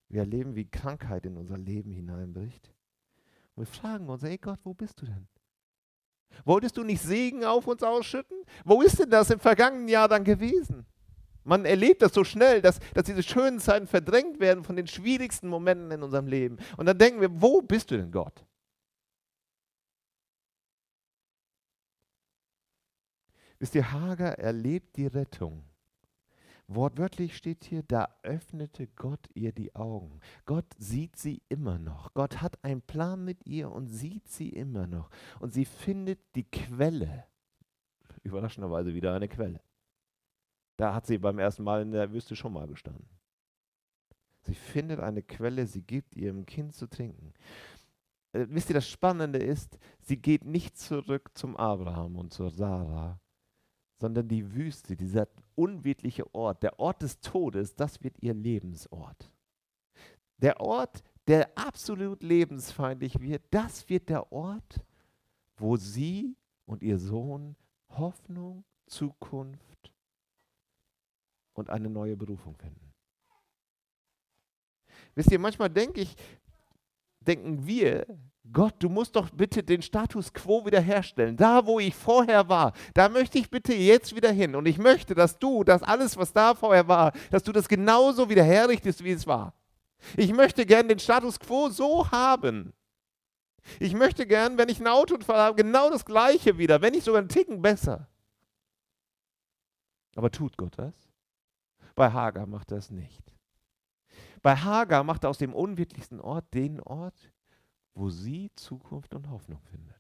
Wir 0.10 0.22
erleben, 0.22 0.56
wie 0.56 0.70
Krankheit 0.70 1.26
in 1.26 1.38
unser 1.38 1.58
Leben 1.58 1.92
hineinbricht. 1.92 2.74
Und 3.56 3.66
wir 3.66 3.74
fragen 3.74 4.10
uns, 4.10 4.24
ey 4.24 4.38
Gott, 4.38 4.60
wo 4.64 4.74
bist 4.74 5.02
du 5.02 5.06
denn? 5.06 5.28
Wolltest 6.44 6.76
du 6.78 6.84
nicht 6.84 7.02
Segen 7.02 7.46
auf 7.46 7.66
uns 7.66 7.82
ausschütten? 7.82 8.38
Wo 8.66 8.82
ist 8.82 9.00
denn 9.00 9.10
das 9.10 9.30
im 9.30 9.40
vergangenen 9.40 9.88
Jahr 9.88 10.10
dann 10.10 10.26
gewesen? 10.26 10.86
Man 11.44 11.66
erlebt 11.66 12.02
das 12.02 12.14
so 12.14 12.24
schnell, 12.24 12.62
dass, 12.62 12.80
dass 12.94 13.06
diese 13.06 13.24
schönen 13.24 13.60
Zeiten 13.60 13.88
verdrängt 13.88 14.40
werden 14.40 14.64
von 14.64 14.76
den 14.76 14.88
schwierigsten 14.88 15.48
Momenten 15.48 15.92
in 15.92 16.04
unserem 16.04 16.28
Leben. 16.28 16.58
Und 16.76 16.86
dann 16.86 16.98
denken 16.98 17.22
wir, 17.22 17.42
wo 17.42 17.62
bist 17.62 17.90
du 17.92 17.98
denn 17.98 18.12
Gott? 18.12 18.46
Wisst 23.62 23.76
ihr, 23.76 23.92
Hager 23.92 24.40
erlebt 24.40 24.98
die 24.98 25.06
Rettung 25.06 25.64
Wortwörtlich 26.74 27.36
steht 27.36 27.66
hier, 27.66 27.84
da 27.84 28.08
öffnete 28.24 28.88
Gott 28.88 29.28
ihr 29.34 29.52
die 29.52 29.76
Augen. 29.76 30.22
Gott 30.46 30.66
sieht 30.78 31.18
sie 31.18 31.42
immer 31.50 31.78
noch. 31.78 32.14
Gott 32.14 32.42
hat 32.42 32.64
einen 32.64 32.82
Plan 32.82 33.26
mit 33.26 33.46
ihr 33.46 33.70
und 33.70 33.88
sieht 33.88 34.30
sie 34.30 34.50
immer 34.50 34.88
noch. 34.88 35.10
Und 35.40 35.54
sie 35.54 35.66
findet 35.66 36.20
die 36.36 36.46
Quelle. 36.50 37.26
Überraschenderweise 38.24 38.94
wieder 38.96 39.14
eine 39.14 39.28
Quelle. 39.28 39.62
Da 40.78 40.94
hat 40.96 41.08
sie 41.08 41.18
beim 41.18 41.40
ersten 41.40 41.64
Mal 41.64 41.82
in 41.82 41.92
der 41.92 42.12
Wüste 42.14 42.36
schon 42.36 42.54
mal 42.54 42.68
gestanden. 42.68 43.10
Sie 44.44 44.56
findet 44.56 45.02
eine 45.02 45.22
Quelle, 45.22 45.68
sie 45.68 45.84
gibt 45.84 46.16
ihrem 46.16 46.46
Kind 46.46 46.74
zu 46.74 46.88
trinken. 46.88 47.34
Äh, 48.32 48.48
wisst 48.50 48.70
ihr, 48.70 48.76
das 48.76 48.90
Spannende 48.90 49.40
ist, 49.40 49.78
sie 50.00 50.18
geht 50.18 50.46
nicht 50.46 50.78
zurück 50.78 51.32
zum 51.34 51.58
Abraham 51.58 52.16
und 52.16 52.34
zur 52.34 52.50
Sarah, 52.50 53.20
sondern 54.02 54.28
die 54.28 54.54
Wüste, 54.54 54.96
dieser 54.96 55.28
unwirtliche 55.56 56.34
Ort, 56.36 56.64
der 56.64 56.80
Ort 56.80 57.02
des 57.04 57.22
Todes, 57.22 57.76
das 57.76 58.04
wird 58.04 58.22
ihr 58.22 58.34
Lebensort. 58.34 59.32
Der 60.38 60.60
Ort, 60.60 61.04
der 61.28 61.58
absolut 61.58 62.24
lebensfeindlich 62.24 63.22
wird, 63.22 63.44
das 63.52 63.88
wird 63.88 64.10
der 64.10 64.32
Ort, 64.32 64.84
wo 65.56 65.78
sie 65.78 66.36
und 66.66 66.82
ihr 66.84 66.98
Sohn 66.98 67.56
Hoffnung, 67.90 68.66
Zukunft 68.88 69.94
und 71.54 71.70
eine 71.70 71.90
neue 71.90 72.18
Berufung 72.18 72.56
finden. 72.56 72.92
Wisst 75.14 75.32
ihr, 75.32 75.40
manchmal 75.40 75.70
denke 75.70 76.02
ich, 76.02 76.16
denken 77.20 77.66
wir, 77.66 78.06
Gott, 78.52 78.76
du 78.80 78.90
musst 78.90 79.16
doch 79.16 79.30
bitte 79.30 79.64
den 79.64 79.82
Status 79.82 80.34
quo 80.34 80.66
wiederherstellen. 80.66 81.38
Da, 81.38 81.66
wo 81.66 81.80
ich 81.80 81.96
vorher 81.96 82.50
war, 82.50 82.74
da 82.94 83.08
möchte 83.08 83.38
ich 83.38 83.50
bitte 83.50 83.74
jetzt 83.74 84.16
wieder 84.16 84.32
hin. 84.32 84.56
Und 84.56 84.66
ich 84.66 84.78
möchte, 84.78 85.14
dass 85.14 85.38
du 85.38 85.64
das 85.64 85.84
alles, 85.84 86.18
was 86.18 86.34
da 86.34 86.56
vorher 86.56 86.88
war, 86.88 87.14
dass 87.30 87.44
du 87.44 87.52
das 87.52 87.70
genauso 87.70 88.30
wieder 88.30 88.44
herrichtest, 88.44 89.04
wie 89.04 89.12
es 89.12 89.28
war. 89.28 89.54
Ich 90.18 90.34
möchte 90.34 90.66
gern 90.66 90.88
den 90.88 91.00
Status 91.00 91.40
quo 91.40 91.70
so 91.70 92.10
haben. 92.12 92.74
Ich 93.80 93.94
möchte 93.94 94.26
gern, 94.26 94.58
wenn 94.58 94.70
ich 94.70 94.80
ein 94.80 94.88
Autounfall 94.88 95.38
habe, 95.38 95.64
genau 95.64 95.90
das 95.92 96.04
Gleiche 96.04 96.58
wieder, 96.58 96.82
wenn 96.82 96.94
nicht 96.94 97.04
sogar 97.04 97.20
einen 97.20 97.30
Ticken 97.30 97.62
besser. 97.62 98.08
Aber 100.16 100.32
tut 100.32 100.58
Gott 100.58 100.78
das? 100.78 100.96
Bei 101.96 102.12
Hagar 102.12 102.48
macht 102.48 102.72
er 102.72 102.80
es 102.80 102.90
nicht. 102.90 103.36
Bei 104.42 104.56
Hagar 104.56 105.04
macht 105.04 105.24
er 105.24 105.30
aus 105.30 105.38
dem 105.38 105.54
unwirtlichsten 105.54 106.20
Ort 106.20 106.52
den 106.54 106.82
Ort, 106.82 107.32
wo 107.94 108.10
sie 108.10 108.52
Zukunft 108.56 109.14
und 109.16 109.30
Hoffnung 109.30 109.62
findet. 109.64 110.00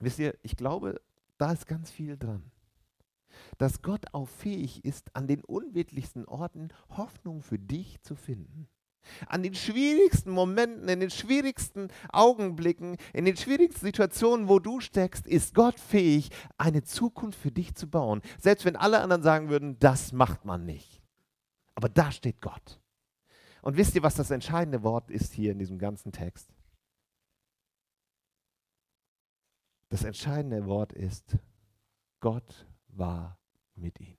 Wisst 0.00 0.18
ihr, 0.18 0.36
ich 0.42 0.56
glaube, 0.56 1.00
da 1.38 1.52
ist 1.52 1.66
ganz 1.66 1.90
viel 1.90 2.16
dran. 2.16 2.50
Dass 3.58 3.82
Gott 3.82 4.04
auch 4.12 4.28
fähig 4.28 4.84
ist, 4.84 5.14
an 5.14 5.26
den 5.26 5.44
unwirtlichsten 5.44 6.24
Orten 6.26 6.68
Hoffnung 6.90 7.42
für 7.42 7.58
dich 7.58 8.00
zu 8.02 8.14
finden. 8.14 8.68
An 9.28 9.42
den 9.42 9.54
schwierigsten 9.54 10.30
Momenten, 10.30 10.88
in 10.88 11.00
den 11.00 11.10
schwierigsten 11.10 11.88
Augenblicken, 12.08 12.96
in 13.12 13.24
den 13.24 13.36
schwierigsten 13.36 13.86
Situationen, 13.86 14.48
wo 14.48 14.58
du 14.58 14.80
steckst, 14.80 15.26
ist 15.26 15.54
Gott 15.54 15.78
fähig, 15.78 16.30
eine 16.58 16.82
Zukunft 16.82 17.38
für 17.38 17.52
dich 17.52 17.74
zu 17.74 17.88
bauen. 17.88 18.20
Selbst 18.38 18.64
wenn 18.64 18.76
alle 18.76 19.00
anderen 19.00 19.22
sagen 19.22 19.48
würden, 19.48 19.78
das 19.78 20.12
macht 20.12 20.44
man 20.44 20.64
nicht. 20.64 21.02
Aber 21.74 21.88
da 21.88 22.10
steht 22.10 22.40
Gott. 22.40 22.80
Und 23.66 23.76
wisst 23.76 23.96
ihr, 23.96 24.02
was 24.04 24.14
das 24.14 24.30
entscheidende 24.30 24.84
Wort 24.84 25.10
ist 25.10 25.32
hier 25.32 25.50
in 25.50 25.58
diesem 25.58 25.76
ganzen 25.76 26.12
Text? 26.12 26.54
Das 29.88 30.04
entscheidende 30.04 30.66
Wort 30.66 30.92
ist, 30.92 31.36
Gott 32.20 32.68
war 32.86 33.40
mit 33.74 33.98
ihm. 33.98 34.16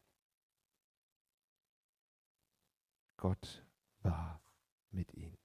Gott 3.16 3.66
war 4.02 4.42
mit 4.92 5.14
ihm. 5.14 5.38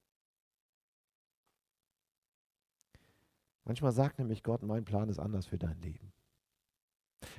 Manchmal 3.63 3.93
sagt 3.93 4.19
nämlich 4.19 4.43
Gott, 4.43 4.63
mein 4.63 4.83
Plan 4.83 5.07
ist 5.07 5.19
anders 5.19 5.45
für 5.45 5.57
dein 5.57 5.79
Leben. 5.79 6.11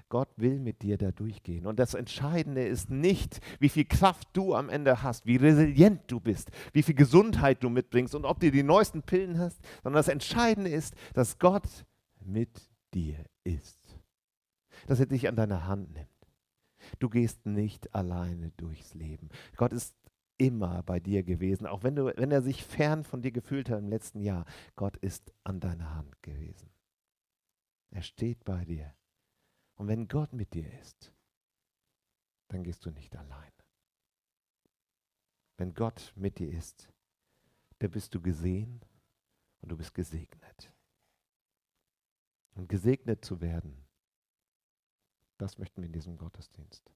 Gott 0.09 0.29
will 0.37 0.59
mit 0.59 0.83
dir 0.83 0.99
da 0.99 1.12
durchgehen. 1.12 1.66
Und 1.66 1.79
das 1.79 1.94
Entscheidende 1.94 2.64
ist 2.64 2.90
nicht, 2.90 3.40
wie 3.61 3.68
viel 3.68 3.85
Kraft 3.85 4.29
du 4.33 4.55
am 4.55 4.68
Ende 4.68 5.03
hast, 5.03 5.27
wie 5.27 5.37
resilient 5.37 6.03
du 6.07 6.20
bist, 6.20 6.51
wie 6.73 6.83
viel 6.83 6.94
Gesundheit 6.94 7.62
du 7.62 7.70
mitbringst 7.70 8.14
und 8.14 8.25
ob 8.25 8.40
du 8.40 8.51
die 8.51 8.62
neuesten 8.62 9.03
Pillen 9.03 9.38
hast, 9.38 9.61
sondern 9.83 9.99
das 9.99 10.09
Entscheidende 10.09 10.70
ist, 10.70 10.94
dass 11.14 11.38
Gott 11.38 11.87
mit 12.25 12.70
dir 12.92 13.25
ist. 13.44 14.01
Dass 14.87 15.01
er 15.01 15.07
dich 15.07 15.29
an 15.29 15.37
deine 15.37 15.66
Hand 15.66 15.92
nimmt. 15.94 16.09
Du 16.99 17.09
gehst 17.09 17.47
nicht 17.47 17.94
alleine 17.94 18.51
durchs 18.57 18.94
Leben. 18.94 19.31
Gott 19.57 19.73
ist 19.73 19.94
immer 20.37 20.83
bei 20.83 21.01
dir 21.01 21.23
gewesen, 21.23 21.66
auch 21.66 21.83
wenn, 21.83 21.97
du, 21.97 22.07
wenn 22.16 22.31
er 22.31 22.42
sich 22.42 22.64
fern 22.64 23.05
von 23.05 23.23
dir 23.23 23.33
gefühlt 23.33 23.70
hat 23.70 23.79
im 23.79 23.88
letzten 23.88 24.20
Jahr. 24.20 24.44
Gott 24.77 24.97
ist 24.99 25.33
an 25.44 25.61
deiner 25.61 25.94
Hand 25.94 26.20
gewesen. 26.23 26.70
Er 27.90 28.03
steht 28.03 28.44
bei 28.44 28.64
dir. 28.64 28.92
Und 29.76 29.88
wenn 29.88 30.08
Gott 30.08 30.32
mit 30.32 30.54
dir 30.54 30.72
ist, 30.80 31.12
dann 32.48 32.62
gehst 32.62 32.84
du 32.87 32.90
nicht 32.90 33.16
allein. 33.16 33.52
Wenn 35.56 35.74
Gott 35.74 36.12
mit 36.16 36.38
dir 36.38 36.50
ist, 36.50 36.92
dann 37.78 37.90
bist 37.90 38.14
du 38.14 38.20
gesehen 38.20 38.80
und 39.60 39.68
du 39.70 39.76
bist 39.76 39.94
gesegnet. 39.94 40.72
Und 42.54 42.68
gesegnet 42.68 43.24
zu 43.24 43.40
werden, 43.40 43.84
das 45.38 45.58
möchten 45.58 45.82
wir 45.82 45.87
in 45.87 45.92
diesem 45.92 46.16
Gottesdienst. 46.16 46.92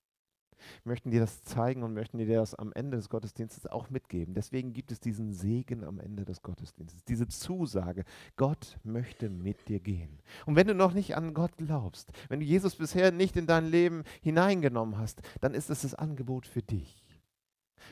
Möchten 0.85 1.11
dir 1.11 1.21
das 1.21 1.43
zeigen 1.43 1.83
und 1.83 1.95
möchten 1.95 2.19
dir 2.19 2.27
das 2.27 2.55
am 2.55 2.73
Ende 2.73 2.97
des 2.97 3.09
Gottesdienstes 3.09 3.67
auch 3.67 3.91
mitgeben. 3.91 4.35
Deswegen 4.35 4.73
gibt 4.73 4.93
es 4.93 5.01
diesen 5.01 5.33
Segen 5.33 5.85
am 5.85 6.01
Ende 6.01 6.25
des 6.25 6.43
Gottesdienstes, 6.43 7.05
diese 7.05 7.29
Zusage, 7.29 8.05
Gott 8.37 8.79
möchte 8.85 9.31
mit 9.31 9.69
dir 9.69 9.81
gehen. 9.81 10.19
Und 10.47 10.57
wenn 10.57 10.67
du 10.67 10.75
noch 10.75 10.93
nicht 10.93 11.17
an 11.17 11.35
Gott 11.35 11.57
glaubst, 11.57 12.13
wenn 12.29 12.41
du 12.41 12.47
Jesus 12.47 12.77
bisher 12.77 13.13
nicht 13.13 13.37
in 13.37 13.47
dein 13.47 13.67
Leben 13.67 14.05
hineingenommen 14.23 14.99
hast, 14.99 15.23
dann 15.41 15.55
ist 15.55 15.71
es 15.71 15.83
das 15.83 15.95
Angebot 15.95 16.47
für 16.47 16.63
dich. 16.63 17.05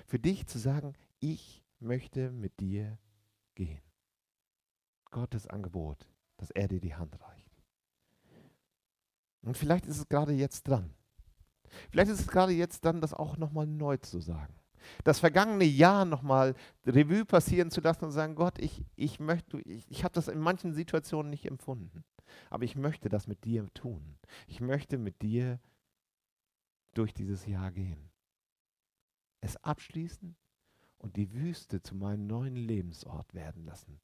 Für 0.06 0.18
dich 0.18 0.46
zu 0.46 0.58
sagen, 0.58 0.94
ich 1.20 1.64
möchte 1.80 2.30
mit 2.30 2.60
dir 2.60 2.98
gehen. 3.54 3.80
Gottes 5.10 5.46
Angebot, 5.46 6.06
dass 6.36 6.50
er 6.50 6.68
dir 6.68 6.80
die 6.80 6.94
Hand 6.94 7.18
reicht. 7.20 7.46
Und 9.42 9.56
vielleicht 9.56 9.86
ist 9.86 9.98
es 9.98 10.08
gerade 10.08 10.32
jetzt 10.32 10.64
dran. 10.64 10.92
Vielleicht 11.90 12.10
ist 12.10 12.20
es 12.20 12.28
gerade 12.28 12.52
jetzt 12.52 12.84
dann, 12.84 13.00
das 13.00 13.14
auch 13.14 13.36
nochmal 13.36 13.66
neu 13.66 13.96
zu 13.98 14.20
sagen. 14.20 14.54
Das 15.04 15.18
vergangene 15.20 15.64
Jahr 15.64 16.04
nochmal 16.04 16.54
Revue 16.86 17.24
passieren 17.24 17.70
zu 17.70 17.80
lassen 17.80 18.04
und 18.04 18.12
sagen, 18.12 18.34
Gott, 18.34 18.58
ich, 18.58 18.84
ich 18.94 19.20
möchte, 19.20 19.60
ich, 19.60 19.84
ich 19.90 20.04
habe 20.04 20.14
das 20.14 20.28
in 20.28 20.38
manchen 20.38 20.72
Situationen 20.72 21.30
nicht 21.30 21.46
empfunden, 21.46 22.04
aber 22.50 22.64
ich 22.64 22.76
möchte 22.76 23.08
das 23.08 23.26
mit 23.26 23.44
dir 23.44 23.66
tun. 23.74 24.16
Ich 24.46 24.60
möchte 24.60 24.98
mit 24.98 25.22
dir 25.22 25.60
durch 26.94 27.12
dieses 27.12 27.46
Jahr 27.46 27.70
gehen. 27.72 28.10
Es 29.40 29.56
abschließen 29.62 30.36
und 30.98 31.16
die 31.16 31.32
Wüste 31.32 31.82
zu 31.82 31.94
meinem 31.94 32.26
neuen 32.26 32.56
Lebensort 32.56 33.34
werden 33.34 33.64
lassen. 33.64 34.00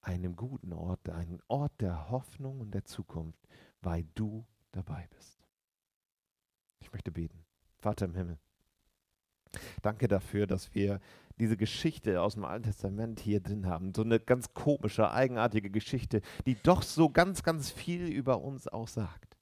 Einem 0.00 0.34
guten 0.34 0.72
Ort, 0.72 1.08
einem 1.08 1.40
Ort 1.46 1.80
der 1.80 2.10
Hoffnung 2.10 2.60
und 2.60 2.72
der 2.72 2.84
Zukunft, 2.84 3.46
weil 3.80 4.04
du 4.14 4.44
dabei 4.72 5.06
bist. 5.14 5.41
Ich 6.82 6.92
möchte 6.92 7.12
beten. 7.12 7.44
Vater 7.78 8.06
im 8.06 8.14
Himmel, 8.14 8.38
danke 9.82 10.08
dafür, 10.08 10.46
dass 10.46 10.74
wir 10.74 11.00
diese 11.38 11.56
Geschichte 11.56 12.20
aus 12.20 12.34
dem 12.34 12.44
Alten 12.44 12.64
Testament 12.64 13.20
hier 13.20 13.40
drin 13.40 13.66
haben. 13.66 13.94
So 13.94 14.02
eine 14.02 14.20
ganz 14.20 14.52
komische, 14.52 15.10
eigenartige 15.10 15.70
Geschichte, 15.70 16.20
die 16.46 16.56
doch 16.56 16.82
so 16.82 17.08
ganz, 17.08 17.42
ganz 17.42 17.70
viel 17.70 18.06
über 18.06 18.42
uns 18.42 18.68
aussagt. 18.68 19.36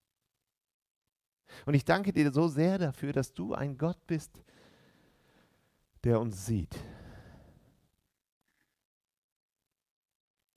Und 1.67 1.75
ich 1.75 1.85
danke 1.85 2.13
dir 2.13 2.33
so 2.33 2.49
sehr 2.49 2.79
dafür, 2.79 3.13
dass 3.13 3.33
du 3.33 3.55
ein 3.55 3.77
Gott 3.77 4.07
bist, 4.07 4.31
der 6.05 6.21
uns 6.21 6.47
sieht. 6.47 6.79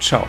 Ciao. 0.00 0.28